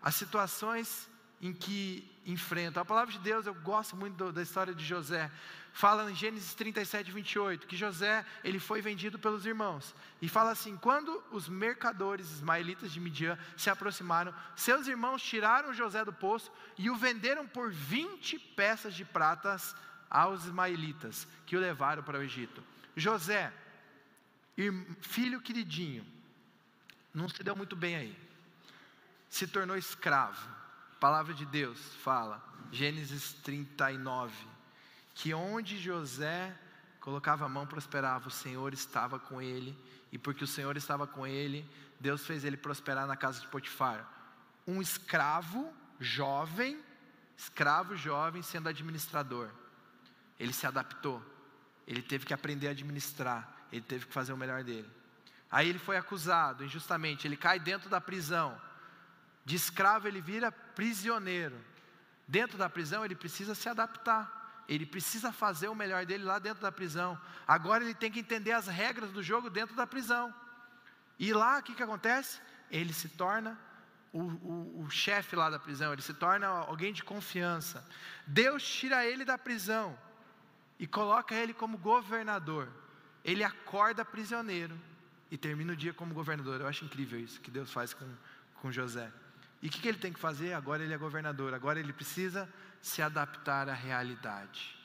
às 0.00 0.14
situações 0.14 1.08
em 1.40 1.52
que 1.52 2.10
enfrentam. 2.26 2.82
A 2.82 2.86
palavra 2.86 3.12
de 3.12 3.20
Deus, 3.20 3.46
eu 3.46 3.54
gosto 3.54 3.96
muito 3.96 4.32
da 4.32 4.42
história 4.42 4.74
de 4.74 4.84
José 4.84 5.30
fala 5.78 6.10
em 6.10 6.14
Gênesis 6.14 6.54
37, 6.54 7.12
28, 7.12 7.68
que 7.68 7.76
José 7.76 8.26
ele 8.42 8.58
foi 8.58 8.82
vendido 8.82 9.16
pelos 9.16 9.46
irmãos. 9.46 9.94
E 10.20 10.28
fala 10.28 10.50
assim: 10.50 10.76
quando 10.76 11.22
os 11.30 11.48
mercadores 11.48 12.28
ismaelitas 12.32 12.90
de 12.90 12.98
Midian 12.98 13.38
se 13.56 13.70
aproximaram, 13.70 14.34
seus 14.56 14.88
irmãos 14.88 15.22
tiraram 15.22 15.72
José 15.72 16.04
do 16.04 16.12
poço 16.12 16.50
e 16.76 16.90
o 16.90 16.96
venderam 16.96 17.46
por 17.46 17.70
20 17.70 18.40
peças 18.56 18.92
de 18.92 19.04
pratas 19.04 19.72
aos 20.10 20.46
ismaelitas, 20.46 21.28
que 21.46 21.56
o 21.56 21.60
levaram 21.60 22.02
para 22.02 22.18
o 22.18 22.22
Egito. 22.22 22.60
José, 22.96 23.52
filho 25.00 25.40
queridinho, 25.40 26.04
não 27.14 27.28
se 27.28 27.40
deu 27.40 27.54
muito 27.54 27.76
bem 27.76 27.94
aí, 27.94 28.18
se 29.28 29.46
tornou 29.46 29.76
escravo. 29.76 30.58
A 30.98 31.00
palavra 31.00 31.32
de 31.32 31.46
Deus 31.46 31.78
fala, 32.02 32.44
Gênesis 32.72 33.32
39 33.44 34.58
que 35.18 35.34
onde 35.34 35.76
José 35.80 36.56
colocava 37.00 37.44
a 37.44 37.48
mão 37.48 37.66
prosperava, 37.66 38.28
o 38.28 38.30
Senhor 38.30 38.72
estava 38.72 39.18
com 39.18 39.42
ele, 39.42 39.76
e 40.12 40.18
porque 40.18 40.44
o 40.44 40.46
Senhor 40.46 40.76
estava 40.76 41.08
com 41.08 41.26
ele, 41.26 41.68
Deus 41.98 42.24
fez 42.24 42.44
ele 42.44 42.56
prosperar 42.56 43.04
na 43.04 43.16
casa 43.16 43.40
de 43.40 43.48
Potifar. 43.48 44.08
Um 44.64 44.80
escravo 44.80 45.72
jovem, 45.98 46.80
escravo 47.36 47.96
jovem 47.96 48.42
sendo 48.42 48.68
administrador. 48.68 49.50
Ele 50.38 50.52
se 50.52 50.68
adaptou. 50.68 51.20
Ele 51.84 52.00
teve 52.00 52.24
que 52.24 52.32
aprender 52.32 52.68
a 52.68 52.70
administrar, 52.70 53.66
ele 53.72 53.82
teve 53.82 54.06
que 54.06 54.12
fazer 54.12 54.32
o 54.32 54.36
melhor 54.36 54.62
dele. 54.62 54.88
Aí 55.50 55.68
ele 55.68 55.80
foi 55.80 55.96
acusado 55.96 56.64
injustamente, 56.64 57.26
ele 57.26 57.36
cai 57.36 57.58
dentro 57.58 57.90
da 57.90 58.00
prisão. 58.00 58.56
De 59.48 59.56
escravo 59.56 60.06
ele 60.06 60.20
vira 60.20 60.52
prisioneiro. 60.52 61.56
Dentro 62.26 62.58
da 62.58 62.68
prisão 62.68 63.04
ele 63.04 63.14
precisa 63.14 63.54
se 63.54 63.68
adaptar 63.68 64.38
ele 64.68 64.84
precisa 64.84 65.32
fazer 65.32 65.68
o 65.68 65.74
melhor 65.74 66.04
dele 66.04 66.24
lá 66.24 66.38
dentro 66.38 66.60
da 66.60 66.70
prisão. 66.70 67.18
Agora 67.46 67.82
ele 67.82 67.94
tem 67.94 68.12
que 68.12 68.20
entender 68.20 68.52
as 68.52 68.66
regras 68.66 69.10
do 69.10 69.22
jogo 69.22 69.48
dentro 69.48 69.74
da 69.74 69.86
prisão. 69.86 70.32
E 71.18 71.32
lá 71.32 71.58
o 71.58 71.62
que, 71.62 71.74
que 71.74 71.82
acontece? 71.82 72.38
Ele 72.70 72.92
se 72.92 73.08
torna 73.08 73.58
o, 74.12 74.20
o, 74.20 74.84
o 74.84 74.90
chefe 74.90 75.34
lá 75.34 75.48
da 75.48 75.58
prisão, 75.58 75.92
ele 75.92 76.02
se 76.02 76.12
torna 76.12 76.46
alguém 76.46 76.92
de 76.92 77.02
confiança. 77.02 77.82
Deus 78.26 78.62
tira 78.62 79.06
ele 79.06 79.24
da 79.24 79.38
prisão 79.38 79.98
e 80.78 80.86
coloca 80.86 81.34
ele 81.34 81.54
como 81.54 81.78
governador. 81.78 82.68
Ele 83.24 83.42
acorda 83.42 84.04
prisioneiro 84.04 84.78
e 85.30 85.38
termina 85.38 85.72
o 85.72 85.76
dia 85.76 85.94
como 85.94 86.12
governador. 86.12 86.60
Eu 86.60 86.66
acho 86.66 86.84
incrível 86.84 87.18
isso 87.18 87.40
que 87.40 87.50
Deus 87.50 87.72
faz 87.72 87.94
com, 87.94 88.06
com 88.60 88.70
José. 88.70 89.10
E 89.62 89.68
o 89.68 89.70
que, 89.70 89.80
que 89.80 89.88
ele 89.88 89.98
tem 89.98 90.12
que 90.12 90.20
fazer? 90.20 90.52
Agora 90.52 90.82
ele 90.82 90.94
é 90.94 90.98
governador, 90.98 91.52
agora 91.52 91.80
ele 91.80 91.92
precisa 91.92 92.48
se 92.80 93.02
adaptar 93.02 93.68
à 93.68 93.74
realidade. 93.74 94.76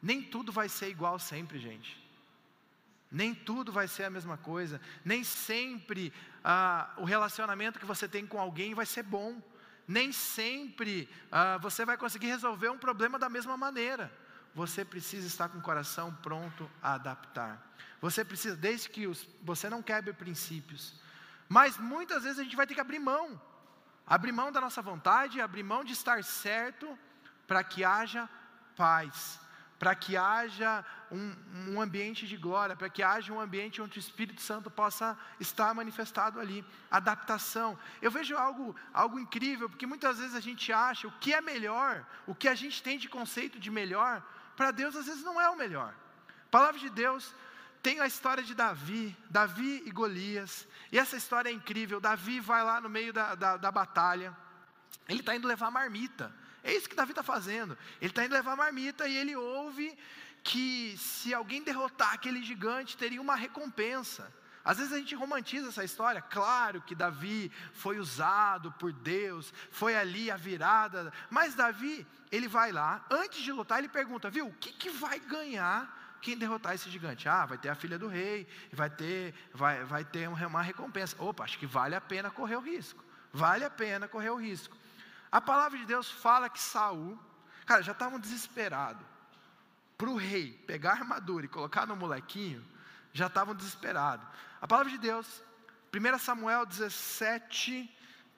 Nem 0.00 0.22
tudo 0.22 0.52
vai 0.52 0.68
ser 0.68 0.88
igual 0.88 1.18
sempre, 1.18 1.58
gente. 1.58 2.08
Nem 3.10 3.34
tudo 3.34 3.72
vai 3.72 3.88
ser 3.88 4.04
a 4.04 4.10
mesma 4.10 4.36
coisa. 4.36 4.80
Nem 5.04 5.24
sempre 5.24 6.12
ah, 6.44 6.92
o 6.98 7.04
relacionamento 7.04 7.78
que 7.78 7.86
você 7.86 8.06
tem 8.06 8.26
com 8.26 8.38
alguém 8.38 8.74
vai 8.74 8.86
ser 8.86 9.02
bom. 9.02 9.42
Nem 9.86 10.12
sempre 10.12 11.08
ah, 11.32 11.58
você 11.58 11.84
vai 11.84 11.96
conseguir 11.96 12.26
resolver 12.26 12.68
um 12.68 12.78
problema 12.78 13.18
da 13.18 13.28
mesma 13.28 13.56
maneira. 13.56 14.12
Você 14.54 14.84
precisa 14.84 15.26
estar 15.26 15.48
com 15.48 15.58
o 15.58 15.62
coração 15.62 16.14
pronto 16.22 16.70
a 16.82 16.94
adaptar. 16.94 17.66
Você 18.00 18.24
precisa, 18.24 18.56
desde 18.56 18.88
que 18.88 19.06
os, 19.06 19.26
você 19.42 19.68
não 19.68 19.82
quebre 19.82 20.12
princípios. 20.12 20.94
Mas 21.48 21.78
muitas 21.78 22.22
vezes 22.24 22.38
a 22.38 22.42
gente 22.42 22.56
vai 22.56 22.66
ter 22.66 22.74
que 22.74 22.80
abrir 22.80 22.98
mão 22.98 23.40
abrir 24.08 24.32
mão 24.32 24.50
da 24.50 24.60
nossa 24.60 24.80
vontade, 24.80 25.40
abrir 25.40 25.62
mão 25.62 25.84
de 25.84 25.92
estar 25.92 26.24
certo, 26.24 26.98
para 27.46 27.62
que 27.62 27.84
haja 27.84 28.28
paz, 28.74 29.38
para 29.78 29.94
que 29.94 30.16
haja 30.16 30.84
um, 31.10 31.34
um, 31.68 31.80
ambiente 31.80 32.26
de 32.26 32.36
glória, 32.36 32.74
para 32.74 32.88
que 32.88 33.02
haja 33.02 33.32
um 33.32 33.40
ambiente 33.40 33.82
onde 33.82 33.98
o 33.98 34.00
Espírito 34.00 34.40
Santo 34.40 34.70
possa 34.70 35.16
estar 35.38 35.74
manifestado 35.74 36.40
ali. 36.40 36.64
Adaptação. 36.90 37.78
Eu 38.00 38.10
vejo 38.10 38.34
algo, 38.36 38.74
algo 38.92 39.18
incrível, 39.20 39.68
porque 39.68 39.86
muitas 39.86 40.18
vezes 40.18 40.34
a 40.34 40.40
gente 40.40 40.72
acha 40.72 41.06
o 41.06 41.12
que 41.12 41.34
é 41.34 41.40
melhor, 41.40 42.04
o 42.26 42.34
que 42.34 42.48
a 42.48 42.54
gente 42.54 42.82
tem 42.82 42.98
de 42.98 43.08
conceito 43.08 43.60
de 43.60 43.70
melhor, 43.70 44.22
para 44.56 44.70
Deus 44.70 44.96
às 44.96 45.06
vezes 45.06 45.22
não 45.22 45.40
é 45.40 45.48
o 45.50 45.56
melhor. 45.56 45.94
A 46.46 46.50
palavra 46.50 46.80
de 46.80 46.88
Deus 46.88 47.34
tem 47.82 48.00
a 48.00 48.06
história 48.06 48.42
de 48.42 48.54
Davi, 48.54 49.16
Davi 49.30 49.82
e 49.86 49.90
Golias, 49.90 50.66
e 50.90 50.98
essa 50.98 51.16
história 51.16 51.48
é 51.48 51.52
incrível. 51.52 52.00
Davi 52.00 52.40
vai 52.40 52.62
lá 52.62 52.80
no 52.80 52.88
meio 52.88 53.12
da, 53.12 53.34
da, 53.34 53.56
da 53.56 53.70
batalha, 53.70 54.36
ele 55.08 55.20
está 55.20 55.34
indo 55.34 55.48
levar 55.48 55.70
marmita, 55.70 56.34
É 56.62 56.72
isso 56.72 56.88
que 56.88 56.94
Davi 56.94 57.12
está 57.12 57.22
fazendo. 57.22 57.78
Ele 58.00 58.10
está 58.10 58.24
indo 58.24 58.34
levar 58.34 58.52
a 58.52 58.56
marmita 58.56 59.08
e 59.08 59.16
ele 59.16 59.34
ouve 59.34 59.96
que 60.42 60.96
se 60.98 61.32
alguém 61.32 61.62
derrotar 61.62 62.12
aquele 62.12 62.42
gigante, 62.42 62.96
teria 62.96 63.20
uma 63.20 63.34
recompensa. 63.34 64.32
Às 64.64 64.76
vezes 64.76 64.92
a 64.92 64.98
gente 64.98 65.14
romantiza 65.14 65.68
essa 65.68 65.82
história. 65.82 66.20
Claro 66.20 66.82
que 66.82 66.94
Davi 66.94 67.50
foi 67.72 67.98
usado 67.98 68.70
por 68.72 68.92
Deus, 68.92 69.52
foi 69.70 69.96
ali 69.96 70.30
a 70.30 70.36
virada. 70.36 71.10
Mas 71.30 71.54
Davi, 71.54 72.06
ele 72.30 72.48
vai 72.48 72.70
lá, 72.70 73.04
antes 73.10 73.40
de 73.40 73.50
lutar, 73.50 73.78
ele 73.78 73.88
pergunta: 73.88 74.28
viu, 74.28 74.48
o 74.48 74.54
que, 74.54 74.72
que 74.72 74.90
vai 74.90 75.18
ganhar 75.20 76.07
quem 76.20 76.36
derrotar 76.36 76.74
esse 76.74 76.90
gigante? 76.90 77.28
Ah, 77.28 77.46
vai 77.46 77.58
ter 77.58 77.68
a 77.68 77.74
filha 77.74 77.98
do 77.98 78.08
rei, 78.08 78.46
vai 78.72 78.90
ter, 78.90 79.34
vai, 79.52 79.84
vai 79.84 80.04
ter 80.04 80.28
uma 80.28 80.62
recompensa. 80.62 81.16
Opa, 81.18 81.44
acho 81.44 81.58
que 81.58 81.66
vale 81.66 81.94
a 81.94 82.00
pena 82.00 82.30
correr 82.30 82.56
o 82.56 82.60
risco. 82.60 83.04
Vale 83.32 83.64
a 83.64 83.70
pena 83.70 84.08
correr 84.08 84.30
o 84.30 84.36
risco. 84.36 84.76
A 85.30 85.40
palavra 85.40 85.78
de 85.78 85.84
Deus 85.84 86.10
fala 86.10 86.48
que 86.48 86.60
Saul, 86.60 87.18
cara, 87.66 87.82
já 87.82 87.92
estavam 87.92 88.18
desesperados. 88.18 89.02
Para 89.96 90.10
o 90.10 90.16
rei 90.16 90.52
pegar 90.66 90.90
a 90.90 90.94
armadura 90.94 91.44
e 91.44 91.48
colocar 91.48 91.86
no 91.86 91.96
molequinho, 91.96 92.64
já 93.12 93.26
estavam 93.26 93.54
desesperados. 93.54 94.26
A 94.60 94.66
palavra 94.66 94.90
de 94.90 94.98
Deus, 94.98 95.42
1 95.92 96.18
Samuel 96.18 96.64
17, 96.64 97.90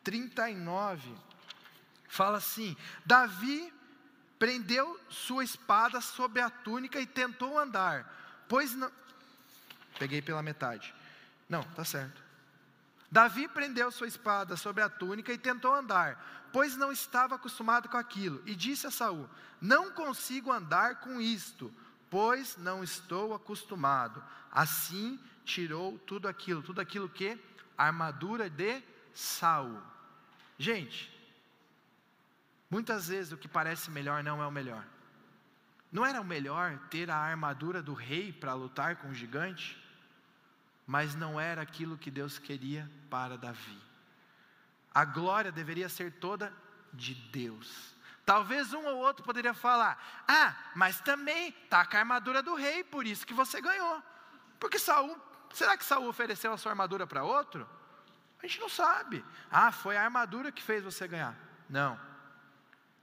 39, 0.02 1.14
fala 2.08 2.38
assim: 2.38 2.76
Davi 3.04 3.72
prendeu 4.40 4.98
sua 5.10 5.44
espada 5.44 6.00
sob 6.00 6.40
a 6.40 6.48
túnica 6.48 6.98
e 6.98 7.06
tentou 7.06 7.58
andar, 7.58 8.10
pois 8.48 8.74
não. 8.74 8.90
Peguei 9.98 10.22
pela 10.22 10.42
metade. 10.42 10.94
Não, 11.46 11.62
tá 11.62 11.84
certo. 11.84 12.22
Davi 13.10 13.46
prendeu 13.48 13.90
sua 13.90 14.08
espada 14.08 14.56
sobre 14.56 14.82
a 14.82 14.88
túnica 14.88 15.30
e 15.30 15.36
tentou 15.36 15.74
andar, 15.74 16.48
pois 16.52 16.74
não 16.74 16.90
estava 16.90 17.34
acostumado 17.34 17.88
com 17.90 17.98
aquilo, 17.98 18.42
e 18.46 18.54
disse 18.54 18.86
a 18.86 18.90
Saul: 18.90 19.28
Não 19.60 19.90
consigo 19.90 20.50
andar 20.50 21.00
com 21.00 21.20
isto, 21.20 21.70
pois 22.08 22.56
não 22.56 22.82
estou 22.82 23.34
acostumado. 23.34 24.24
Assim 24.50 25.20
tirou 25.44 25.98
tudo 25.98 26.26
aquilo, 26.26 26.62
tudo 26.62 26.80
aquilo 26.80 27.10
que 27.10 27.38
armadura 27.76 28.48
de 28.48 28.82
Saul. 29.12 29.82
Gente, 30.58 31.12
muitas 32.70 33.08
vezes 33.08 33.32
o 33.32 33.36
que 33.36 33.48
parece 33.48 33.90
melhor 33.90 34.22
não 34.22 34.42
é 34.42 34.46
o 34.46 34.50
melhor. 34.50 34.84
Não 35.90 36.06
era 36.06 36.20
o 36.20 36.24
melhor 36.24 36.78
ter 36.88 37.10
a 37.10 37.16
armadura 37.16 37.82
do 37.82 37.92
rei 37.92 38.32
para 38.32 38.54
lutar 38.54 38.96
com 38.96 39.08
o 39.08 39.14
gigante? 39.14 39.80
mas 40.90 41.14
não 41.14 41.40
era 41.40 41.62
aquilo 41.62 41.96
que 41.96 42.10
Deus 42.10 42.36
queria 42.36 42.90
para 43.08 43.38
Davi. 43.38 43.80
A 44.92 45.04
glória 45.04 45.52
deveria 45.52 45.88
ser 45.88 46.10
toda 46.14 46.52
de 46.92 47.14
Deus. 47.14 47.94
Talvez 48.26 48.72
um 48.72 48.84
ou 48.84 48.96
outro 48.96 49.24
poderia 49.24 49.54
falar: 49.54 49.96
"Ah, 50.26 50.52
mas 50.74 51.00
também 51.00 51.52
tá 51.70 51.86
com 51.86 51.96
a 51.96 52.00
armadura 52.00 52.42
do 52.42 52.56
rei, 52.56 52.82
por 52.82 53.06
isso 53.06 53.24
que 53.24 53.32
você 53.32 53.60
ganhou". 53.60 54.02
Porque 54.58 54.80
Saul, 54.80 55.16
será 55.52 55.76
que 55.76 55.84
Saul 55.84 56.08
ofereceu 56.08 56.52
a 56.52 56.58
sua 56.58 56.72
armadura 56.72 57.06
para 57.06 57.22
outro? 57.22 57.68
A 58.42 58.46
gente 58.48 58.58
não 58.58 58.68
sabe. 58.68 59.24
Ah, 59.48 59.70
foi 59.70 59.96
a 59.96 60.02
armadura 60.02 60.50
que 60.50 60.60
fez 60.60 60.82
você 60.82 61.06
ganhar. 61.06 61.36
Não. 61.68 61.96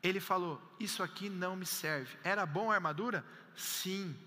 Ele 0.02 0.20
falou: 0.20 0.62
Isso 0.80 1.02
aqui 1.04 1.30
não 1.30 1.56
me 1.56 1.66
serve. 1.66 2.18
Era 2.24 2.46
bom 2.46 2.72
a 2.72 2.76
armadura? 2.76 3.26
Sim. 3.56 4.18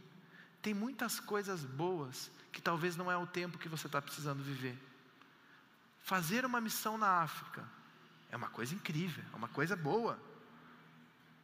Tem 0.63 0.75
muitas 0.75 1.19
coisas 1.19 1.65
boas 1.65 2.31
que 2.53 2.61
talvez 2.61 2.97
não 2.97 3.11
é 3.11 3.17
o 3.17 3.27
tempo 3.27 3.59
que 3.59 3.69
você 3.69 3.87
está 3.87 4.03
precisando 4.03 4.43
viver. 4.43 4.79
Fazer 6.03 6.45
uma 6.45 6.61
missão 6.61 6.99
na 6.99 7.23
África 7.23 7.67
é 8.31 8.37
uma 8.37 8.49
coisa 8.49 8.75
incrível, 8.75 9.25
é 9.33 9.37
uma 9.37 9.49
coisa 9.49 9.77
boa. 9.77 10.19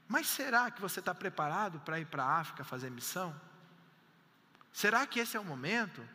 Mas 0.09 0.27
será 0.27 0.71
que 0.71 0.81
você 0.81 1.01
está 1.01 1.15
preparado 1.15 1.81
para 1.81 1.99
ir 1.99 2.07
para 2.07 2.25
a 2.25 2.41
África 2.41 2.65
fazer 2.65 2.91
missão? 2.91 3.35
Será 4.73 5.07
que 5.07 5.19
esse 5.19 5.37
é 5.37 5.41
o 5.41 5.45
momento? 5.45 6.07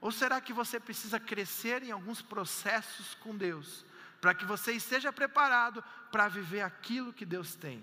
Ou 0.00 0.12
será 0.12 0.40
que 0.40 0.52
você 0.52 0.78
precisa 0.78 1.18
crescer 1.18 1.82
em 1.82 1.90
alguns 1.90 2.22
processos 2.22 3.14
com 3.14 3.36
Deus, 3.36 3.84
para 4.26 4.34
que 4.34 4.44
você 4.44 4.72
esteja 4.72 5.12
preparado 5.12 5.84
para 6.10 6.26
viver 6.26 6.60
aquilo 6.60 7.12
que 7.12 7.24
Deus 7.24 7.54
tem? 7.54 7.80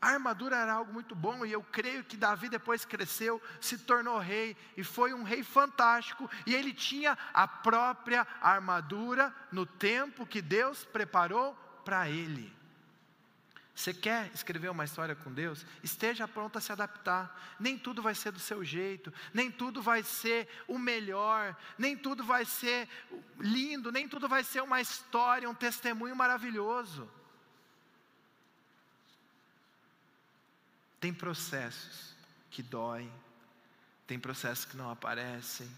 A 0.00 0.10
armadura 0.10 0.54
era 0.54 0.74
algo 0.74 0.92
muito 0.92 1.16
bom 1.16 1.44
e 1.44 1.50
eu 1.50 1.64
creio 1.64 2.04
que 2.04 2.16
Davi 2.16 2.48
depois 2.48 2.84
cresceu, 2.84 3.42
se 3.60 3.76
tornou 3.78 4.20
rei 4.20 4.56
e 4.76 4.84
foi 4.84 5.12
um 5.12 5.24
rei 5.24 5.42
fantástico. 5.42 6.30
E 6.46 6.54
ele 6.54 6.72
tinha 6.72 7.18
a 7.34 7.48
própria 7.48 8.24
armadura 8.40 9.34
no 9.50 9.66
tempo 9.66 10.24
que 10.24 10.40
Deus 10.40 10.84
preparou 10.84 11.56
para 11.84 12.08
ele. 12.08 12.54
Você 13.74 13.94
quer 13.94 14.30
escrever 14.34 14.70
uma 14.70 14.84
história 14.84 15.14
com 15.14 15.32
Deus? 15.32 15.64
Esteja 15.82 16.28
pronto 16.28 16.58
a 16.58 16.60
se 16.60 16.70
adaptar. 16.70 17.56
Nem 17.58 17.78
tudo 17.78 18.02
vai 18.02 18.14
ser 18.14 18.30
do 18.30 18.38
seu 18.38 18.62
jeito, 18.62 19.12
nem 19.32 19.50
tudo 19.50 19.80
vai 19.80 20.02
ser 20.02 20.46
o 20.68 20.78
melhor, 20.78 21.56
nem 21.78 21.96
tudo 21.96 22.22
vai 22.22 22.44
ser 22.44 22.88
lindo, 23.38 23.90
nem 23.90 24.06
tudo 24.06 24.28
vai 24.28 24.44
ser 24.44 24.62
uma 24.62 24.80
história, 24.80 25.48
um 25.48 25.54
testemunho 25.54 26.14
maravilhoso. 26.14 27.10
Tem 31.00 31.12
processos 31.12 32.14
que 32.50 32.62
doem, 32.62 33.10
tem 34.06 34.20
processos 34.20 34.66
que 34.66 34.76
não 34.76 34.90
aparecem, 34.90 35.68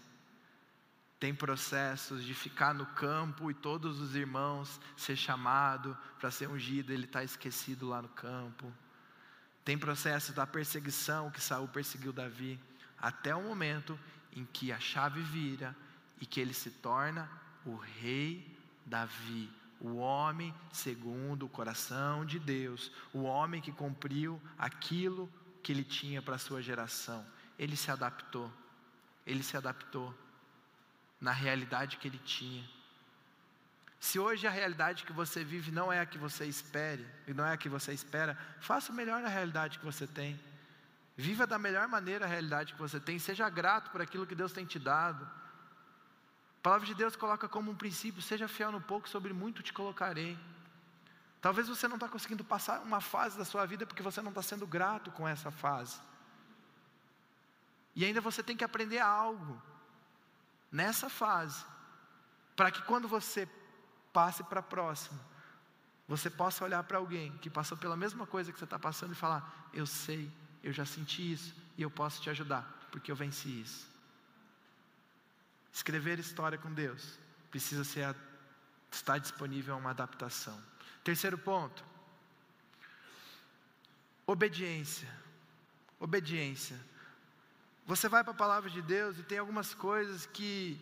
tem 1.25 1.33
processos 1.33 2.23
de 2.23 2.35
ficar 2.35 2.71
no 2.71 2.85
campo 2.85 3.49
e 3.49 3.53
todos 3.55 3.99
os 3.99 4.15
irmãos 4.15 4.79
ser 4.95 5.15
chamado 5.15 5.97
para 6.19 6.29
ser 6.29 6.47
ungido, 6.47 6.93
ele 6.93 7.05
está 7.05 7.23
esquecido 7.23 7.87
lá 7.87 7.99
no 7.99 8.09
campo. 8.09 8.71
Tem 9.63 9.75
processos 9.75 10.35
da 10.35 10.45
perseguição 10.45 11.31
que 11.31 11.41
Saul 11.41 11.67
perseguiu 11.67 12.13
Davi, 12.13 12.59
até 13.01 13.35
o 13.35 13.41
momento 13.41 13.99
em 14.35 14.45
que 14.45 14.71
a 14.71 14.79
chave 14.79 15.19
vira 15.23 15.75
e 16.21 16.27
que 16.27 16.39
ele 16.39 16.53
se 16.53 16.69
torna 16.69 17.27
o 17.65 17.75
rei 17.75 18.55
Davi, 18.85 19.49
o 19.81 19.95
homem 19.95 20.53
segundo 20.71 21.47
o 21.47 21.49
coração 21.49 22.23
de 22.23 22.37
Deus, 22.37 22.91
o 23.11 23.23
homem 23.23 23.63
que 23.63 23.71
cumpriu 23.71 24.39
aquilo 24.59 25.27
que 25.63 25.71
ele 25.71 25.83
tinha 25.83 26.21
para 26.21 26.35
a 26.35 26.37
sua 26.37 26.61
geração. 26.61 27.25
Ele 27.57 27.75
se 27.75 27.89
adaptou, 27.89 28.53
ele 29.25 29.41
se 29.41 29.57
adaptou 29.57 30.13
na 31.19 31.31
realidade 31.31 31.97
que 31.97 32.07
ele 32.07 32.19
tinha. 32.19 32.63
Se 33.99 34.19
hoje 34.19 34.45
a 34.45 34.51
realidade 34.51 35.03
que 35.03 35.13
você 35.13 35.43
vive 35.43 35.71
não 35.71 35.91
é 35.91 35.99
a 35.99 36.05
que 36.05 36.17
você 36.17 36.45
espere, 36.45 37.05
e 37.27 37.33
não 37.33 37.45
é 37.45 37.53
a 37.53 37.57
que 37.57 37.67
você 37.67 37.91
espera, 37.91 38.37
faça 38.59 38.91
o 38.91 38.95
melhor 38.95 39.21
na 39.21 39.29
realidade 39.29 39.79
que 39.79 39.85
você 39.85 40.05
tem. 40.05 40.39
Viva 41.17 41.47
da 41.47 41.57
melhor 41.57 41.87
maneira 41.87 42.25
a 42.25 42.27
realidade 42.27 42.73
que 42.73 42.79
você 42.79 42.99
tem, 42.99 43.17
seja 43.17 43.49
grato 43.49 43.89
por 43.89 44.01
aquilo 44.01 44.27
que 44.27 44.35
Deus 44.35 44.51
tem 44.51 44.65
te 44.65 44.77
dado. 44.77 45.23
A 45.23 46.61
palavra 46.61 46.85
de 46.85 46.93
Deus 46.93 47.15
coloca 47.15 47.47
como 47.47 47.71
um 47.71 47.75
princípio: 47.75 48.21
seja 48.21 48.47
fiel 48.47 48.71
no 48.71 48.81
pouco, 48.81 49.07
sobre 49.07 49.33
muito 49.33 49.63
te 49.63 49.73
colocarei. 49.73 50.37
Talvez 51.41 51.67
você 51.67 51.87
não 51.87 51.95
está 51.95 52.09
conseguindo 52.09 52.43
passar 52.43 52.81
uma 52.81 52.99
fase 52.99 53.37
da 53.37 53.45
sua 53.45 53.65
vida 53.65 53.85
porque 53.85 54.03
você 54.03 54.21
não 54.21 54.29
está 54.29 54.41
sendo 54.41 54.67
grato 54.67 55.11
com 55.11 55.27
essa 55.27 55.51
fase. 55.51 55.99
E 57.95 58.03
ainda 58.03 58.19
você 58.19 58.43
tem 58.43 58.57
que 58.57 58.63
aprender 58.63 58.99
algo 58.99 59.61
nessa 60.71 61.09
fase, 61.09 61.65
para 62.55 62.71
que 62.71 62.81
quando 62.83 63.07
você 63.07 63.47
passe 64.13 64.43
para 64.43 64.59
a 64.59 64.63
próxima, 64.63 65.19
você 66.07 66.29
possa 66.29 66.63
olhar 66.63 66.83
para 66.83 66.97
alguém 66.97 67.35
que 67.39 67.49
passou 67.49 67.77
pela 67.77 67.97
mesma 67.97 68.27
coisa 68.27 68.51
que 68.51 68.57
você 68.57 68.63
está 68.65 68.77
passando 68.77 69.13
e 69.13 69.15
falar: 69.15 69.69
Eu 69.73 69.85
sei, 69.85 70.31
eu 70.63 70.71
já 70.71 70.85
senti 70.85 71.33
isso 71.33 71.55
e 71.77 71.81
eu 71.81 71.89
posso 71.89 72.21
te 72.21 72.29
ajudar, 72.29 72.87
porque 72.91 73.11
eu 73.11 73.15
venci 73.15 73.61
isso. 73.61 73.87
Escrever 75.73 76.19
história 76.19 76.57
com 76.57 76.71
Deus 76.73 77.19
precisa 77.51 77.83
ser 77.83 78.15
estar 78.91 79.17
disponível 79.17 79.73
a 79.73 79.77
uma 79.77 79.89
adaptação. 79.89 80.57
Terceiro 81.03 81.37
ponto. 81.37 81.83
Obediência. 84.25 85.07
Obediência. 85.99 86.79
Você 87.85 88.09
vai 88.09 88.23
para 88.23 88.33
a 88.33 88.35
palavra 88.35 88.69
de 88.69 88.81
Deus 88.81 89.19
e 89.19 89.23
tem 89.23 89.37
algumas 89.37 89.73
coisas 89.75 90.25
que, 90.25 90.81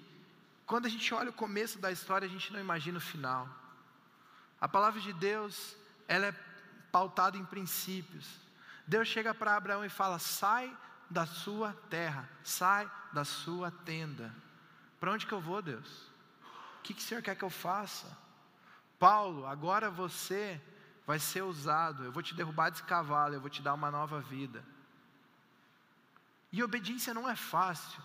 quando 0.66 0.86
a 0.86 0.90
gente 0.90 1.14
olha 1.14 1.32
o 1.32 1.34
começo 1.34 1.78
da 1.78 1.92
história, 1.92 2.26
a 2.26 2.30
gente 2.30 2.54
não 2.54 2.60
imagina 2.60 2.98
o 2.98 3.02
final. 3.02 3.50
A 4.60 4.70
palavra 4.70 5.02
de 5.02 5.12
Deus, 5.12 5.76
ela 6.08 6.28
é 6.28 6.36
pautada 6.94 7.38
em 7.38 7.44
princípios. 7.44 8.26
Deus 8.88 9.10
chega 9.10 9.34
para 9.34 9.58
Abraão 9.58 9.84
e 9.84 9.90
fala: 9.90 10.18
sai 10.18 10.76
da 11.10 11.26
sua 11.26 11.74
terra, 11.90 12.30
sai 12.42 12.90
da 13.12 13.26
sua 13.26 13.70
tenda. 13.70 14.34
Para 14.98 15.12
onde 15.12 15.28
que 15.28 15.34
eu 15.34 15.42
vou, 15.42 15.62
Deus? 15.62 16.04
O 16.80 16.84
que, 16.84 16.94
que 16.94 17.02
o 17.02 17.04
Senhor 17.04 17.22
quer 17.22 17.36
que 17.36 17.44
eu 17.44 17.50
faça? 17.50 18.08
Paulo, 18.98 19.46
agora 19.46 19.90
você 19.92 20.62
vai 21.06 21.20
ser 21.20 21.42
usado. 21.42 22.06
Eu 22.06 22.14
vou 22.14 22.24
te 22.24 22.34
derrubar 22.34 22.70
desse 22.70 22.84
cavalo, 22.84 23.34
eu 23.34 23.42
vou 23.42 23.50
te 23.50 23.62
dar 23.62 23.74
uma 23.74 23.92
nova 23.92 24.22
vida. 24.22 24.64
E 26.54 26.62
obediência 26.62 27.16
não 27.16 27.28
é 27.28 27.36
fácil. 27.36 28.00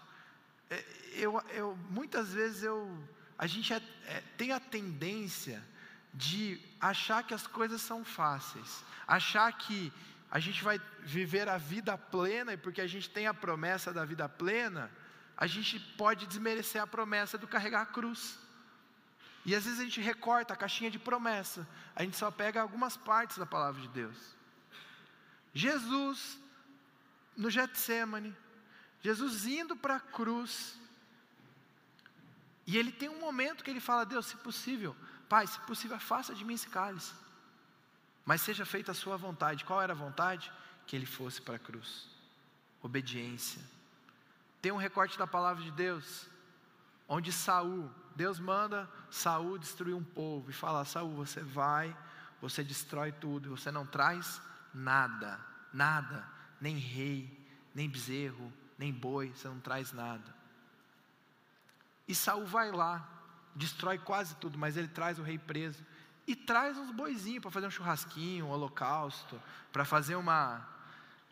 É, 0.71 0.83
eu, 1.13 1.39
eu, 1.51 1.77
muitas 1.91 2.33
vezes 2.33 2.63
eu, 2.63 2.79
a 3.39 3.47
gente 3.47 3.75
é, 3.75 3.83
é, 4.07 4.23
tem 4.39 4.53
a 4.53 4.59
tendência 4.59 5.63
de 6.15 6.59
achar 6.81 7.23
que 7.23 7.35
as 7.35 7.47
coisas 7.47 7.83
são 7.83 8.03
fáceis, 8.03 8.83
achar 9.07 9.53
que 9.53 9.93
a 10.31 10.39
gente 10.39 10.65
vai 10.65 10.81
viver 11.01 11.47
a 11.47 11.59
vida 11.59 11.97
plena 11.99 12.55
e 12.55 12.57
porque 12.57 12.81
a 12.81 12.87
gente 12.87 13.11
tem 13.11 13.27
a 13.27 13.35
promessa 13.35 13.93
da 13.93 14.05
vida 14.07 14.27
plena, 14.27 14.91
a 15.37 15.47
gente 15.47 15.79
pode 15.99 16.27
desmerecer 16.27 16.83
a 16.83 16.87
promessa 16.87 17.37
do 17.37 17.47
carregar 17.47 17.83
a 17.83 17.87
cruz. 17.87 18.39
E 19.45 19.55
às 19.55 19.65
vezes 19.65 19.79
a 19.79 19.85
gente 19.85 20.01
recorta 20.01 20.55
a 20.55 20.57
caixinha 20.57 20.91
de 20.91 20.99
promessa, 20.99 21.69
a 21.95 22.03
gente 22.03 22.17
só 22.17 22.31
pega 22.31 22.63
algumas 22.63 22.97
partes 22.97 23.37
da 23.37 23.47
palavra 23.47 23.81
de 23.83 23.89
Deus. 23.89 24.17
Jesus, 25.53 26.39
no 27.39 27.49
Getsemane, 27.49 28.37
Jesus 29.01 29.47
indo 29.47 29.77
para 29.77 29.97
a 29.97 30.01
cruz, 30.01 30.77
e 32.67 32.77
ele 32.77 32.91
tem 32.91 33.09
um 33.09 33.21
momento 33.21 33.63
que 33.63 33.71
ele 33.71 33.81
fala: 33.81 34.05
Deus, 34.05 34.27
se 34.27 34.37
possível, 34.39 34.95
Pai, 35.29 35.47
se 35.47 35.59
possível, 35.61 35.99
faça 36.01 36.35
de 36.35 36.45
mim 36.45 36.55
esse 36.55 36.69
cálice, 36.69 37.15
mas 38.27 38.43
seja 38.43 38.67
feita 38.67 38.91
a 38.91 38.95
Sua 38.95 39.17
vontade. 39.17 39.65
Qual 39.65 39.81
era 39.81 39.93
a 39.93 39.97
vontade? 39.97 40.53
Que 40.85 40.97
ele 40.97 41.07
fosse 41.07 41.41
para 41.41 41.57
a 41.57 41.59
cruz. 41.59 42.09
Obediência. 42.83 43.63
Tem 44.61 44.73
um 44.73 44.77
recorte 44.77 45.17
da 45.17 45.27
palavra 45.27 45.63
de 45.63 45.71
Deus, 45.71 46.27
onde 47.07 47.33
Saul, 47.33 47.89
Deus 48.17 48.41
manda 48.41 48.91
Saul 49.11 49.59
destruir 49.59 49.95
um 49.95 50.03
povo 50.03 50.51
e 50.51 50.53
fala: 50.53 50.85
Saul, 50.85 51.15
você 51.15 51.41
vai, 51.41 51.97
você 52.41 52.65
destrói 52.65 53.13
tudo, 53.13 53.57
você 53.57 53.71
não 53.71 53.87
traz 53.87 54.43
nada, 54.75 55.39
nada, 55.73 56.29
nem 56.61 56.77
rei, 56.77 57.29
nem 57.75 57.89
bezerro, 57.89 58.53
nem 58.79 58.93
boi, 58.93 59.29
você 59.29 59.49
não 59.49 59.61
traz 59.61 59.93
nada. 59.93 60.35
E 62.07 62.15
Saul 62.15 62.47
vai 62.47 62.71
lá, 62.71 63.07
destrói 63.55 63.99
quase 63.99 64.35
tudo, 64.37 64.59
mas 64.59 64.77
ele 64.77 64.89
traz 64.89 65.19
o 65.19 65.23
rei 65.23 65.39
preso 65.39 65.85
e 66.27 66.37
traz 66.37 66.77
uns 66.77 66.91
boizinhos 66.91 67.41
para 67.41 67.51
fazer 67.51 67.67
um 67.67 67.71
churrasquinho, 67.71 68.47
um 68.47 68.51
holocausto, 68.51 69.41
para 69.73 69.85
fazer 69.85 70.15
uma. 70.15 70.67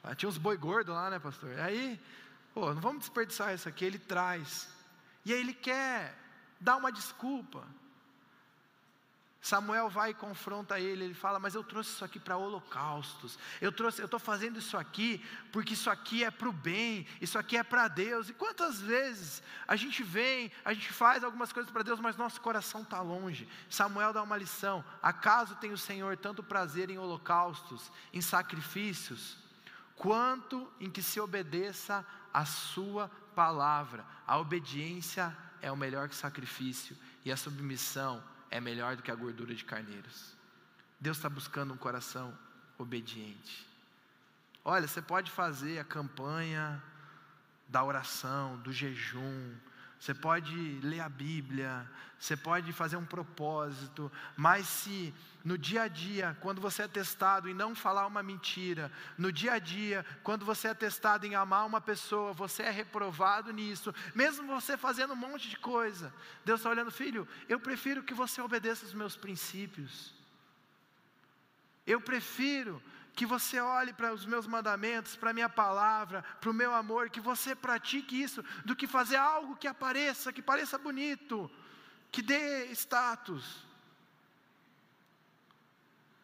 Ah, 0.03 0.15
tinha 0.15 0.29
uns 0.29 0.39
boi 0.39 0.57
gordo 0.57 0.93
lá, 0.93 1.11
né, 1.11 1.19
pastor? 1.19 1.59
Aí, 1.61 2.01
pô, 2.55 2.73
não 2.73 2.81
vamos 2.81 3.01
desperdiçar 3.01 3.55
isso 3.55 3.69
aqui. 3.69 3.85
Ele 3.85 3.99
traz. 3.99 4.69
E 5.25 5.33
aí 5.33 5.41
ele 5.41 5.53
quer 5.53 6.17
dar 6.61 6.77
uma 6.77 6.91
desculpa. 6.91 7.67
Samuel 9.47 9.89
vai 9.89 10.11
e 10.11 10.15
confronta 10.15 10.81
ele, 10.81 11.05
ele 11.05 11.15
fala: 11.15 11.39
Mas 11.39 11.55
eu 11.55 11.63
trouxe 11.63 11.91
isso 11.91 12.05
aqui 12.05 12.19
para 12.19 12.37
holocaustos, 12.37 13.39
eu 13.61 13.71
trouxe, 13.71 14.03
eu 14.03 14.07
estou 14.07 14.19
fazendo 14.19 14.59
isso 14.59 14.77
aqui 14.77 15.25
porque 15.53 15.75
isso 15.75 15.89
aqui 15.89 16.25
é 16.25 16.33
para 16.33 16.49
o 16.49 16.53
bem, 16.53 17.07
isso 17.21 17.39
aqui 17.39 17.57
é 17.57 17.63
para 17.63 17.87
Deus. 17.87 18.29
E 18.29 18.35
quantas 18.35 18.81
vezes 18.81 19.45
a 19.69 19.77
gente 19.77 20.03
vem, 20.03 20.51
a 20.65 20.75
gente 20.75 20.93
faz 20.93 21.23
algumas 21.23 21.53
coisas 21.53 21.71
para 21.71 21.85
Deus, 21.85 22.01
mas 22.01 22.17
nosso 22.17 22.41
coração 22.41 22.83
está 22.83 23.01
longe. 23.01 23.49
Samuel 23.71 24.13
dá 24.13 24.21
uma 24.21 24.37
lição: 24.37 24.85
acaso 25.01 25.55
tem 25.55 25.71
o 25.71 25.79
Senhor 25.79 26.17
tanto 26.17 26.43
prazer 26.43 26.91
em 26.91 26.99
holocaustos, 26.99 27.93
em 28.13 28.21
sacrifícios, 28.21 29.39
quanto 29.95 30.69
em 30.81 30.91
que 30.91 31.01
se 31.01 31.21
obedeça 31.21 32.05
a 32.35 32.45
Sua 32.45 33.09
palavra? 33.33 34.05
A 34.27 34.39
obediência 34.39 35.33
é 35.63 35.71
o 35.71 35.77
melhor 35.77 36.11
sacrifício, 36.11 36.97
e 37.25 37.31
a 37.31 37.37
submissão 37.37 38.21
é 38.51 38.61
melhor 38.61 38.97
do 38.97 39.03
que 39.03 39.11
a 39.11 39.15
gordura 39.15 39.55
de 39.55 39.65
carneiros. 39.65 40.37
Deus 41.01 41.17
está 41.17 41.29
buscando 41.29 41.75
um 41.75 41.77
coração 41.77 42.37
obediente. 42.79 43.67
Olha, 44.65 44.87
você 44.87 45.01
pode 45.01 45.31
fazer 45.31 45.79
a 45.79 45.85
campanha 45.85 46.83
da 47.69 47.85
oração, 47.85 48.57
do 48.59 48.73
jejum, 48.73 49.55
você 49.99 50.15
pode 50.15 50.55
ler 50.83 51.01
a 51.01 51.09
Bíblia, 51.09 51.89
você 52.19 52.37
pode 52.37 52.73
fazer 52.73 52.97
um 52.97 53.05
propósito, 53.05 54.11
mas 54.37 54.67
se 54.67 55.13
no 55.45 55.57
dia 55.57 55.83
a 55.83 55.89
dia, 55.89 56.37
quando 56.41 56.61
você 56.61 56.83
é 56.83 56.89
testado 56.89 57.49
em 57.49 57.55
não 57.55 57.75
falar 57.75 58.07
uma 58.07 58.23
mentira, 58.23 58.91
no 59.17 59.31
dia 59.31 59.55
a 59.55 59.59
dia, 59.59 60.05
quando 60.23 60.45
você 60.45 60.69
é 60.69 60.75
testado 60.75 61.27
em 61.27 61.35
amar 61.35 61.67
uma 61.67 61.81
pessoa, 61.81 62.33
você 62.33 62.65
é 62.65 62.71
reprovado 62.71 63.53
nisso, 63.53 63.95
mesmo 64.15 64.47
você 64.47 64.77
fazendo 64.77 65.13
um 65.13 65.17
monte 65.17 65.49
de 65.49 65.57
coisa, 65.57 66.13
Deus 66.45 66.61
está 66.61 66.71
olhando, 66.71 66.91
filho, 66.91 67.27
eu 67.49 67.61
prefiro 67.61 68.03
que 68.03 68.15
você 68.15 68.41
obedeça 68.41 68.85
os 68.85 68.95
meus 68.95 69.17
princípios, 69.17 70.13
eu 71.87 72.01
prefiro 72.01 72.83
que 73.17 73.25
você 73.25 73.59
olhe 73.59 73.95
para 73.95 74.13
os 74.13 74.27
meus 74.27 74.47
mandamentos, 74.47 75.17
para 75.17 75.31
a 75.31 75.33
minha 75.33 75.49
palavra, 75.49 76.23
para 76.39 76.51
o 76.51 76.55
meu 76.55 76.75
amor, 76.75 77.09
que 77.09 77.19
você 77.19 77.57
pratique 77.57 78.21
isso, 78.23 78.45
do 78.63 78.77
que 78.77 78.87
fazer 78.87 79.17
algo 79.17 79.57
que 79.57 79.67
apareça, 79.67 80.35
que 80.35 80.43
pareça 80.43 80.77
bonito, 80.77 81.51
que 82.13 82.21
dê 82.21 82.67
status. 82.73 83.65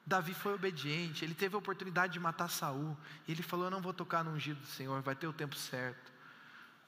Davi 0.05 0.35
foi 0.35 0.52
obediente, 0.52 1.24
ele 1.24 1.35
teve 1.35 1.55
a 1.55 1.59
oportunidade 1.59 2.12
de 2.12 2.20
matar 2.20 2.50
Saul, 2.50 2.94
e 3.26 3.33
ele 3.33 3.42
falou: 3.42 3.66
Eu 3.66 3.70
não 3.70 3.81
vou 3.81 3.94
tocar 3.94 4.22
no 4.22 4.33
ungido 4.33 4.61
do 4.61 4.66
Senhor, 4.66 5.00
vai 5.00 5.16
ter 5.16 5.26
o 5.26 5.33
tempo 5.33 5.57
certo. 5.57 6.12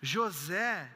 José 0.02 0.92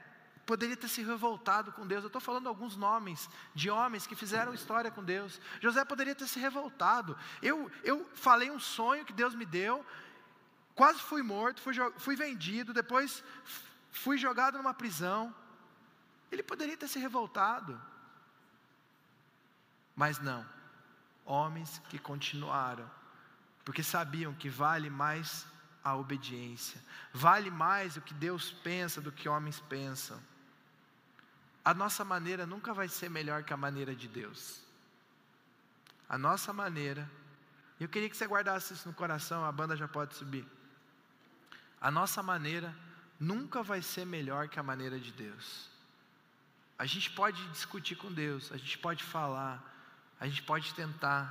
poderia 0.48 0.78
ter 0.78 0.88
se 0.88 1.02
revoltado 1.02 1.70
com 1.72 1.86
Deus. 1.86 2.02
Eu 2.02 2.06
estou 2.06 2.22
falando 2.22 2.48
alguns 2.48 2.74
nomes 2.74 3.28
de 3.54 3.68
homens 3.68 4.06
que 4.06 4.16
fizeram 4.16 4.54
história 4.54 4.90
com 4.90 5.04
Deus. 5.04 5.38
José 5.60 5.84
poderia 5.84 6.14
ter 6.14 6.26
se 6.26 6.40
revoltado. 6.40 7.18
Eu, 7.42 7.70
eu 7.84 8.08
falei 8.14 8.50
um 8.50 8.58
sonho 8.58 9.04
que 9.04 9.12
Deus 9.12 9.34
me 9.34 9.44
deu, 9.44 9.84
quase 10.74 11.00
fui 11.00 11.22
morto, 11.22 11.60
fui, 11.60 11.74
fui 11.98 12.16
vendido, 12.16 12.72
depois 12.72 13.22
fui 13.90 14.16
jogado 14.16 14.56
numa 14.56 14.72
prisão. 14.72 15.34
Ele 16.32 16.42
poderia 16.42 16.78
ter 16.78 16.88
se 16.88 16.98
revoltado. 16.98 17.78
Mas 19.94 20.18
não. 20.18 20.46
Homens 21.26 21.82
que 21.90 21.98
continuaram, 21.98 22.90
porque 23.66 23.82
sabiam 23.82 24.32
que 24.32 24.48
vale 24.48 24.88
mais 24.88 25.46
a 25.84 25.94
obediência, 25.94 26.82
vale 27.12 27.50
mais 27.50 27.98
o 27.98 28.00
que 28.00 28.14
Deus 28.14 28.50
pensa 28.50 28.98
do 28.98 29.12
que 29.12 29.28
homens 29.28 29.60
pensam 29.60 30.18
a 31.68 31.74
nossa 31.74 32.02
maneira 32.02 32.46
nunca 32.46 32.72
vai 32.72 32.88
ser 32.88 33.10
melhor 33.10 33.44
que 33.44 33.52
a 33.52 33.56
maneira 33.58 33.94
de 33.94 34.08
Deus. 34.08 34.58
A 36.08 36.16
nossa 36.16 36.50
maneira, 36.50 37.06
eu 37.78 37.86
queria 37.86 38.08
que 38.08 38.16
você 38.16 38.26
guardasse 38.26 38.72
isso 38.72 38.88
no 38.88 38.94
coração, 38.94 39.44
a 39.44 39.52
banda 39.52 39.76
já 39.76 39.86
pode 39.86 40.14
subir. 40.14 40.46
A 41.78 41.90
nossa 41.90 42.22
maneira 42.22 42.74
nunca 43.20 43.62
vai 43.62 43.82
ser 43.82 44.06
melhor 44.06 44.48
que 44.48 44.58
a 44.58 44.62
maneira 44.62 44.98
de 44.98 45.12
Deus. 45.12 45.68
A 46.78 46.86
gente 46.86 47.10
pode 47.10 47.46
discutir 47.48 47.96
com 47.96 48.10
Deus, 48.10 48.50
a 48.50 48.56
gente 48.56 48.78
pode 48.78 49.04
falar, 49.04 49.62
a 50.18 50.26
gente 50.26 50.42
pode 50.44 50.72
tentar, 50.72 51.22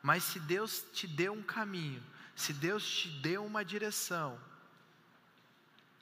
mas 0.00 0.22
se 0.22 0.38
Deus 0.38 0.86
te 0.92 1.08
deu 1.08 1.32
um 1.32 1.42
caminho, 1.42 2.00
se 2.36 2.52
Deus 2.52 2.88
te 2.88 3.08
deu 3.08 3.44
uma 3.44 3.64
direção, 3.64 4.38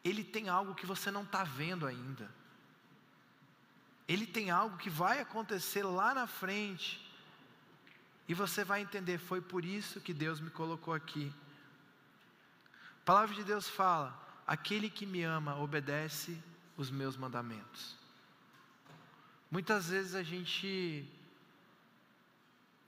Ele 0.04 0.22
tem 0.22 0.50
algo 0.50 0.74
que 0.74 0.84
você 0.84 1.10
não 1.10 1.22
está 1.22 1.44
vendo 1.44 1.86
ainda. 1.86 2.39
Ele 4.10 4.26
tem 4.26 4.50
algo 4.50 4.76
que 4.76 4.90
vai 4.90 5.20
acontecer 5.20 5.84
lá 5.84 6.12
na 6.12 6.26
frente. 6.26 7.00
E 8.26 8.34
você 8.34 8.64
vai 8.64 8.80
entender, 8.80 9.18
foi 9.18 9.40
por 9.40 9.64
isso 9.64 10.00
que 10.00 10.12
Deus 10.12 10.40
me 10.40 10.50
colocou 10.50 10.92
aqui. 10.92 11.32
A 13.02 13.04
palavra 13.04 13.36
de 13.36 13.44
Deus 13.44 13.68
fala: 13.68 14.20
aquele 14.44 14.90
que 14.90 15.06
me 15.06 15.22
ama 15.22 15.54
obedece 15.60 16.36
os 16.76 16.90
meus 16.90 17.16
mandamentos. 17.16 17.96
Muitas 19.48 19.88
vezes 19.90 20.16
a 20.16 20.24
gente 20.24 21.08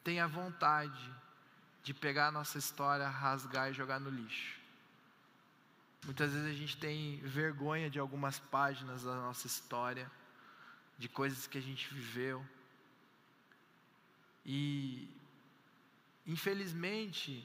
tem 0.03 0.19
a 0.19 0.27
vontade 0.27 1.09
de 1.85 1.95
pegar 1.95 2.29
a 2.29 2.33
nossa 2.33 2.59
história, 2.59 3.09
rasgar 3.09 3.71
e 3.71 3.73
jogar 3.73 4.01
no 4.01 4.11
lixo. 4.11 4.59
Muitas 6.05 6.33
vezes 6.33 6.51
a 6.51 6.59
gente 6.59 6.77
tem 6.79 7.19
vergonha 7.19 7.89
de 7.89 8.01
algumas 8.01 8.41
páginas 8.41 9.05
da 9.05 9.15
nossa 9.15 9.47
história 9.47 10.11
de 11.03 11.09
coisas 11.09 11.49
que 11.49 11.59
a 11.59 11.61
gente 11.61 11.93
viveu. 11.93 12.47
E, 14.47 15.09
infelizmente, 16.25 17.45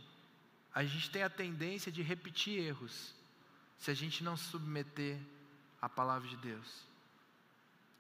a 0.74 0.84
gente 0.84 1.10
tem 1.10 1.24
a 1.24 1.30
tendência 1.30 1.92
de 1.92 2.04
repetir 2.04 2.60
erros, 2.60 3.16
se 3.80 3.90
a 3.90 3.96
gente 3.96 4.24
não 4.24 4.38
se 4.38 4.46
submeter 4.52 5.20
à 5.82 5.90
palavra 5.90 6.28
de 6.30 6.38
Deus. 6.38 6.86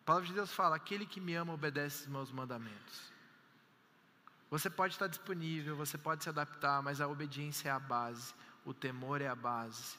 A 0.02 0.06
palavra 0.06 0.28
de 0.28 0.34
Deus 0.36 0.54
fala: 0.54 0.76
aquele 0.76 1.08
que 1.08 1.20
me 1.20 1.34
ama 1.34 1.54
obedece 1.54 2.04
os 2.04 2.08
meus 2.08 2.32
mandamentos. 2.32 3.12
Você 4.52 4.70
pode 4.70 4.93
estar 4.93 5.08
disponível, 5.08 5.76
você 5.76 5.98
pode 5.98 6.24
se 6.24 6.30
adaptar, 6.30 6.84
mas 6.84 7.02
a 7.02 7.08
obediência 7.08 7.70
é 7.70 7.72
a 7.72 7.80
base, 7.80 8.32
o 8.63 8.76
temor 8.76 9.22
é 9.22 9.28
a 9.28 9.36
base. 9.36 9.98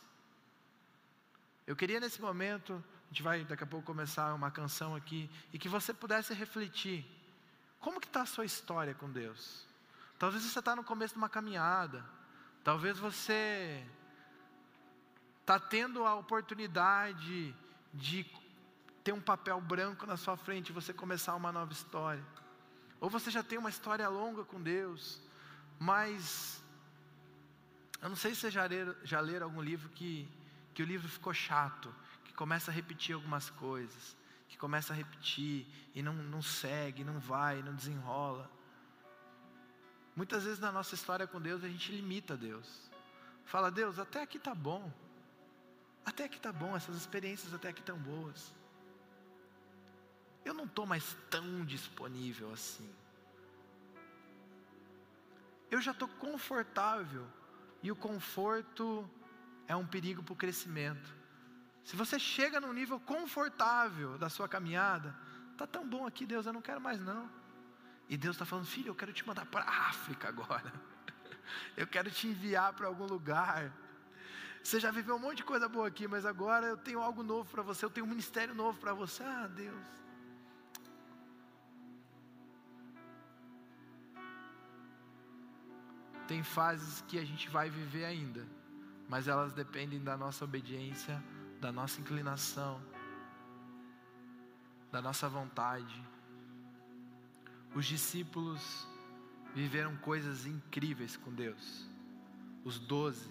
Eu 1.67 1.75
queria 1.75 1.99
nesse 1.99 2.21
momento 2.21 2.83
a 3.09 3.11
gente 3.11 3.23
vai 3.23 3.43
daqui 3.43 3.65
a 3.65 3.67
pouco 3.67 3.87
começar 3.87 4.35
uma 4.35 4.51
canção 4.51 4.95
aqui, 4.95 5.31
e 5.51 5.59
que 5.59 5.69
você 5.69 5.95
pudesse 5.95 6.35
refletir, 6.35 7.07
como 7.81 7.99
que 7.99 8.07
está 8.07 8.23
a 8.23 8.27
sua 8.27 8.45
história 8.45 8.95
com 8.95 9.11
Deus? 9.11 9.67
Talvez 10.19 10.43
você 10.43 10.59
está 10.59 10.77
no 10.77 10.85
começo 10.85 11.15
de 11.15 11.19
uma 11.19 11.29
caminhada, 11.29 12.05
talvez 12.63 12.99
você 12.99 13.83
está 15.41 15.59
tendo 15.59 16.05
a 16.05 16.15
oportunidade 16.17 17.57
de 17.95 18.27
ter 19.03 19.13
um 19.13 19.21
papel 19.23 19.59
branco 19.59 20.05
na 20.05 20.19
sua 20.19 20.37
frente 20.37 20.69
e 20.69 20.73
você 20.73 20.93
começar 20.93 21.35
uma 21.35 21.51
nova 21.51 21.73
história. 21.73 22.23
Ou 23.01 23.09
você 23.09 23.31
já 23.31 23.43
tem 23.43 23.59
uma 23.59 23.71
história 23.71 24.07
longa 24.07 24.45
com 24.45 24.61
Deus, 24.61 25.19
mas 25.79 26.63
eu 28.03 28.11
não 28.11 28.17
sei 28.17 28.35
se 28.35 28.43
você 28.43 28.51
já 28.51 28.67
leram, 28.67 28.95
já 29.03 29.21
leram 29.21 29.47
algum 29.47 29.63
livro 29.63 29.89
que, 29.89 30.29
que 30.75 30.83
o 30.83 30.87
livro 30.87 31.09
ficou 31.09 31.33
chato, 31.33 31.95
começa 32.39 32.71
a 32.71 32.75
repetir 32.75 33.17
algumas 33.17 33.51
coisas, 33.51 34.17
que 34.49 34.57
começa 34.57 34.93
a 34.93 34.97
repetir 34.97 35.67
e 35.93 36.01
não, 36.01 36.15
não 36.15 36.41
segue, 36.41 37.03
não 37.03 37.19
vai, 37.19 37.61
não 37.65 37.75
desenrola. 37.75 38.49
Muitas 40.15 40.45
vezes 40.45 40.61
na 40.61 40.71
nossa 40.71 40.95
história 40.95 41.27
com 41.27 41.41
Deus 41.41 41.65
a 41.65 41.69
gente 41.69 41.91
limita 41.91 42.37
Deus. 42.37 42.89
Fala, 43.45 43.73
Deus, 43.73 43.99
até 43.99 44.23
aqui 44.23 44.39
tá 44.39 44.55
bom. 44.55 44.89
Até 46.07 46.27
aqui 46.27 46.39
tá 46.39 46.53
bom, 46.53 46.77
essas 46.77 46.95
experiências 46.97 47.53
até 47.53 47.71
aqui 47.71 47.83
tão 47.83 47.99
boas. 47.99 48.55
Eu 50.45 50.55
não 50.55 50.65
estou 50.65 50.87
mais 50.87 51.17
tão 51.29 51.65
disponível 51.65 52.53
assim. 52.53 52.89
Eu 55.73 55.81
já 55.81 55.91
estou 55.91 56.07
confortável 56.07 57.27
e 57.83 57.91
o 57.91 57.97
conforto 57.97 59.11
é 59.67 59.75
um 59.75 59.85
perigo 59.85 60.23
para 60.23 60.35
o 60.35 60.37
crescimento. 60.37 61.18
Se 61.89 61.97
você 61.97 62.19
chega 62.19 62.61
num 62.61 62.75
nível 62.75 63.01
confortável 63.01 64.19
da 64.19 64.29
sua 64.29 64.47
caminhada, 64.47 65.17
tá 65.57 65.67
tão 65.67 65.89
bom 65.89 66.07
aqui, 66.07 66.27
Deus, 66.27 66.45
eu 66.45 66.53
não 66.53 66.61
quero 66.61 66.83
mais 66.83 67.01
não. 67.01 67.31
E 68.11 68.15
Deus 68.15 68.35
está 68.37 68.45
falando, 68.45 68.67
filho, 68.67 68.89
eu 68.89 68.95
quero 68.95 69.11
te 69.11 69.27
mandar 69.27 69.47
para 69.47 69.65
a 69.65 69.89
África 69.89 70.29
agora. 70.29 70.71
Eu 71.75 71.87
quero 71.87 72.11
te 72.11 72.27
enviar 72.29 72.75
para 72.75 72.87
algum 72.87 73.07
lugar. 73.07 73.73
Você 74.63 74.79
já 74.79 74.91
viveu 74.91 75.17
um 75.17 75.19
monte 75.19 75.39
de 75.39 75.45
coisa 75.45 75.67
boa 75.67 75.89
aqui, 75.89 76.07
mas 76.07 76.27
agora 76.27 76.67
eu 76.67 76.77
tenho 76.77 77.01
algo 77.01 77.23
novo 77.23 77.51
para 77.51 77.63
você, 77.63 77.87
eu 77.87 77.91
tenho 77.91 78.05
um 78.05 78.09
ministério 78.11 78.55
novo 78.55 78.79
para 78.79 78.93
você. 78.93 79.23
Ah, 79.23 79.47
Deus. 79.47 79.87
Tem 86.27 86.43
fases 86.43 87.01
que 87.09 87.19
a 87.19 87.25
gente 87.25 87.49
vai 87.49 87.71
viver 87.71 88.05
ainda, 88.05 88.47
mas 89.09 89.27
elas 89.27 89.55
dependem 89.55 90.05
da 90.05 90.19
nossa 90.19 90.45
obediência, 90.45 91.23
da 91.61 91.73
nossa 91.73 92.01
inclinação, 92.01 92.81
da 94.91 95.03
nossa 95.03 95.29
vontade. 95.29 96.03
Os 97.75 97.87
discípulos 97.87 98.87
viveram 99.55 99.97
coisas 99.97 100.47
incríveis 100.47 101.17
com 101.17 101.33
Deus. 101.33 101.89
Os 102.65 102.79
doze, 102.79 103.31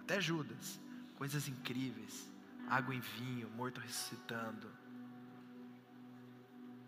até 0.00 0.20
Judas, 0.20 0.80
coisas 1.16 1.48
incríveis. 1.48 2.30
Água 2.68 2.94
em 2.94 3.00
vinho, 3.00 3.50
morto 3.50 3.80
ressuscitando, 3.80 4.70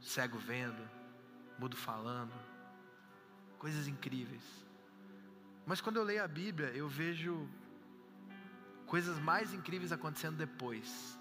cego 0.00 0.38
vendo, 0.38 0.88
mudo 1.58 1.76
falando, 1.76 2.32
coisas 3.58 3.88
incríveis. 3.88 4.42
Mas 5.66 5.80
quando 5.80 5.96
eu 5.96 6.04
leio 6.04 6.22
a 6.22 6.28
Bíblia, 6.28 6.68
eu 6.68 6.88
vejo 6.88 7.48
coisas 8.92 9.18
mais 9.18 9.54
incríveis 9.54 9.90
acontecendo 9.90 10.36
depois. 10.36 11.18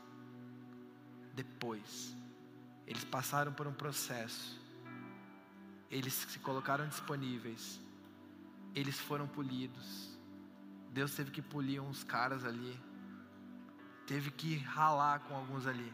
Depois. 1.33 2.13
Eles 2.85 3.05
passaram 3.05 3.53
por 3.53 3.65
um 3.65 3.71
processo. 3.71 4.59
Eles 5.89 6.13
se 6.13 6.39
colocaram 6.39 6.85
disponíveis. 6.85 7.79
Eles 8.75 8.99
foram 8.99 9.25
polidos. 9.25 10.19
Deus 10.91 11.15
teve 11.15 11.31
que 11.31 11.41
polir 11.41 11.81
uns 11.81 12.03
caras 12.03 12.43
ali. 12.43 12.77
Teve 14.05 14.31
que 14.31 14.57
ralar 14.57 15.21
com 15.21 15.33
alguns 15.33 15.65
ali. 15.65 15.93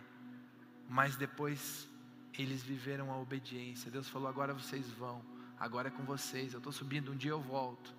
Mas 0.89 1.15
depois 1.15 1.87
eles 2.33 2.63
viveram 2.63 3.11
a 3.11 3.19
obediência. 3.19 3.91
Deus 3.91 4.09
falou: 4.09 4.27
agora 4.27 4.51
vocês 4.51 4.89
vão. 4.93 5.23
Agora 5.59 5.89
é 5.89 5.91
com 5.91 6.03
vocês. 6.05 6.53
Eu 6.53 6.57
estou 6.57 6.73
subindo. 6.73 7.11
Um 7.11 7.15
dia 7.15 7.35
eu 7.37 7.41
volto. 7.55 7.93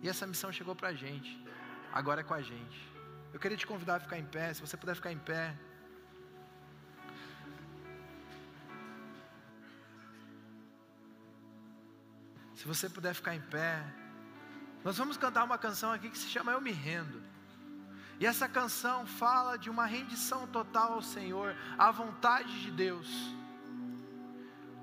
E 0.00 0.08
essa 0.08 0.28
missão 0.28 0.52
chegou 0.52 0.76
para 0.76 0.90
a 0.90 0.94
gente. 0.94 1.44
Agora 1.98 2.20
é 2.20 2.24
com 2.24 2.34
a 2.34 2.42
gente. 2.42 2.78
Eu 3.32 3.40
queria 3.40 3.56
te 3.56 3.66
convidar 3.66 3.96
a 3.96 4.00
ficar 4.00 4.18
em 4.18 4.26
pé. 4.36 4.52
Se 4.52 4.60
você 4.60 4.76
puder 4.76 4.94
ficar 4.94 5.12
em 5.12 5.18
pé. 5.30 5.44
Se 12.54 12.64
você 12.72 12.86
puder 12.96 13.14
ficar 13.14 13.34
em 13.34 13.40
pé. 13.40 13.82
Nós 14.84 14.98
vamos 14.98 15.16
cantar 15.16 15.44
uma 15.44 15.56
canção 15.56 15.90
aqui 15.90 16.10
que 16.10 16.18
se 16.18 16.28
chama 16.28 16.52
Eu 16.52 16.60
Me 16.60 16.70
Rendo. 16.70 17.22
E 18.20 18.26
essa 18.26 18.46
canção 18.46 19.06
fala 19.06 19.56
de 19.56 19.70
uma 19.70 19.86
rendição 19.86 20.46
total 20.58 20.92
ao 20.94 21.02
Senhor, 21.02 21.56
à 21.78 21.90
vontade 21.90 22.52
de 22.64 22.70
Deus. 22.72 23.08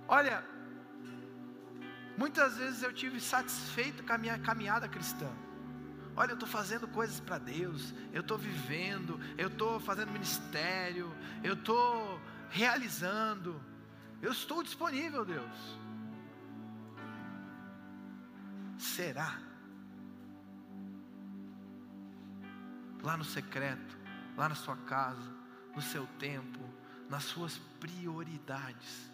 Olha, 0.07 0.43
Muitas 2.15 2.57
vezes 2.57 2.83
eu 2.83 2.93
tive 2.93 3.19
satisfeito 3.19 4.03
com 4.03 4.13
a 4.13 4.17
minha 4.17 4.37
caminhada 4.37 4.87
cristã. 4.87 5.29
Olha, 6.15 6.31
eu 6.31 6.35
estou 6.35 6.47
fazendo 6.47 6.87
coisas 6.87 7.19
para 7.19 7.37
Deus, 7.37 7.93
eu 8.11 8.21
estou 8.21 8.37
vivendo, 8.37 9.19
eu 9.37 9.47
estou 9.47 9.79
fazendo 9.79 10.11
ministério, 10.11 11.11
eu 11.43 11.53
estou 11.53 12.19
realizando, 12.49 13.59
eu 14.21 14.31
estou 14.31 14.61
disponível, 14.61 15.25
Deus. 15.25 15.79
Será? 18.77 19.39
Lá 23.01 23.17
no 23.17 23.23
secreto, 23.23 23.97
lá 24.37 24.47
na 24.47 24.55
sua 24.55 24.77
casa, 24.77 25.33
no 25.75 25.81
seu 25.81 26.05
tempo, 26.19 26.59
nas 27.09 27.23
suas 27.23 27.57
prioridades 27.79 29.13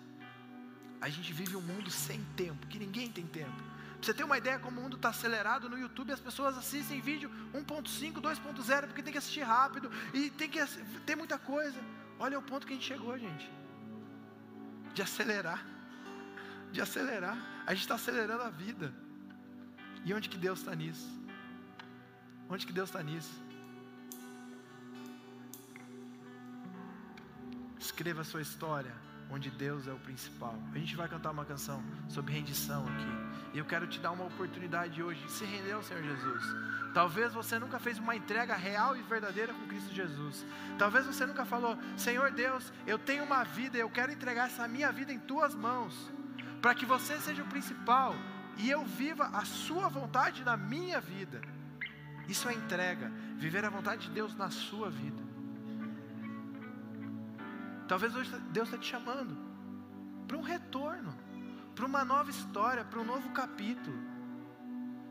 a 1.02 1.08
gente 1.08 1.32
vive 1.32 1.56
um 1.56 1.62
mundo 1.62 1.90
sem 1.90 2.22
tempo, 2.36 2.68
que 2.68 2.78
ninguém 2.78 3.10
tem 3.10 3.26
tempo. 3.26 3.64
Você 4.02 4.14
ter 4.14 4.24
uma 4.24 4.38
ideia 4.38 4.58
como 4.60 4.80
o 4.80 4.84
mundo 4.84 4.96
está 4.96 5.10
acelerado 5.10 5.70
no 5.70 5.78
YouTube, 5.78 6.14
as 6.14 6.20
pessoas 6.20 6.58
assistem 6.58 7.02
vídeo 7.02 7.30
1.5, 7.54 8.22
2.0, 8.22 8.88
porque 8.88 9.04
tem 9.04 9.12
que 9.12 9.18
assistir 9.18 9.42
rápido 9.42 9.92
e 10.14 10.30
tem 10.30 10.50
que 10.50 10.60
ter 11.06 11.16
muita 11.16 11.38
coisa. 11.38 11.80
Olha 12.18 12.40
o 12.40 12.42
ponto 12.42 12.66
que 12.66 12.74
a 12.74 12.76
gente 12.76 12.88
chegou, 12.88 13.18
gente. 13.18 13.52
De 14.94 15.02
acelerar. 15.02 15.66
De 16.72 16.82
acelerar. 16.82 17.38
A 17.66 17.74
gente 17.74 17.82
está 17.82 17.96
acelerando 17.96 18.44
a 18.44 18.50
vida. 18.50 18.94
E 20.06 20.14
onde 20.14 20.30
que 20.30 20.38
Deus 20.38 20.60
está 20.60 20.74
nisso? 20.74 21.08
Onde 22.50 22.66
que 22.66 22.72
Deus 22.72 22.90
está 22.90 23.04
nisso? 23.04 23.34
Escreva 27.78 28.22
a 28.22 28.24
sua 28.24 28.42
história 28.42 29.09
onde 29.30 29.50
Deus 29.52 29.88
é 29.88 29.94
o 29.94 30.00
principal. 30.00 30.56
A 30.74 30.78
gente 30.78 30.96
vai 30.96 31.08
cantar 31.08 31.32
uma 31.32 31.46
canção 31.46 31.84
sobre 32.08 32.34
rendição 32.34 32.86
aqui. 32.88 33.30
E 33.54 33.58
eu 33.58 33.66
quero 33.66 33.88
te 33.88 34.00
dar 34.00 34.12
uma 34.12 34.26
oportunidade 34.26 35.02
hoje 35.02 35.24
de 35.24 35.32
se 35.32 35.46
render 35.46 35.74
ao 35.74 35.84
Senhor 35.84 36.04
Jesus. 36.04 36.44
Talvez 36.94 37.34
você 37.34 37.60
nunca 37.60 37.80
fez 37.80 38.00
uma 38.00 38.16
entrega 38.16 38.56
real 38.56 38.98
e 38.98 39.02
verdadeira 39.04 39.54
com 39.54 39.68
Cristo 39.68 39.94
Jesus. 39.94 40.46
Talvez 40.78 41.06
você 41.06 41.26
nunca 41.26 41.46
falou: 41.46 41.78
Senhor 41.96 42.32
Deus, 42.32 42.72
eu 42.88 42.98
tenho 42.98 43.24
uma 43.24 43.44
vida, 43.44 43.78
eu 43.78 43.90
quero 43.90 44.12
entregar 44.12 44.48
essa 44.48 44.68
minha 44.68 44.92
vida 44.92 45.14
em 45.14 45.20
tuas 45.20 45.54
mãos, 45.54 46.12
para 46.62 46.74
que 46.74 46.86
você 46.86 47.18
seja 47.20 47.44
o 47.44 47.48
principal 47.48 48.16
e 48.58 48.70
eu 48.70 48.84
viva 48.84 49.26
a 49.28 49.46
sua 49.46 49.88
vontade 49.88 50.44
na 50.44 50.58
minha 50.58 51.00
vida. 51.00 51.42
Isso 52.28 52.48
é 52.50 52.54
entrega, 52.54 53.12
viver 53.38 53.64
a 53.66 53.70
vontade 53.70 54.08
de 54.08 54.14
Deus 54.14 54.36
na 54.36 54.50
sua 54.50 54.90
vida. 54.90 55.29
Talvez 57.90 58.16
hoje 58.16 58.32
Deus 58.52 58.68
está 58.68 58.78
te 58.78 58.88
chamando 58.88 59.36
para 60.28 60.38
um 60.38 60.42
retorno, 60.42 61.12
para 61.74 61.88
uma 61.88 62.06
nova 62.06 62.30
história, 62.30 62.86
para 62.86 63.00
um 63.00 63.04
novo 63.04 63.32
capítulo. 63.32 63.98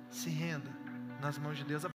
Se 0.09 0.31
renda 0.31 0.71
nas 1.21 1.37
mãos 1.39 1.59
de 1.59 1.65
Deus. 1.65 1.85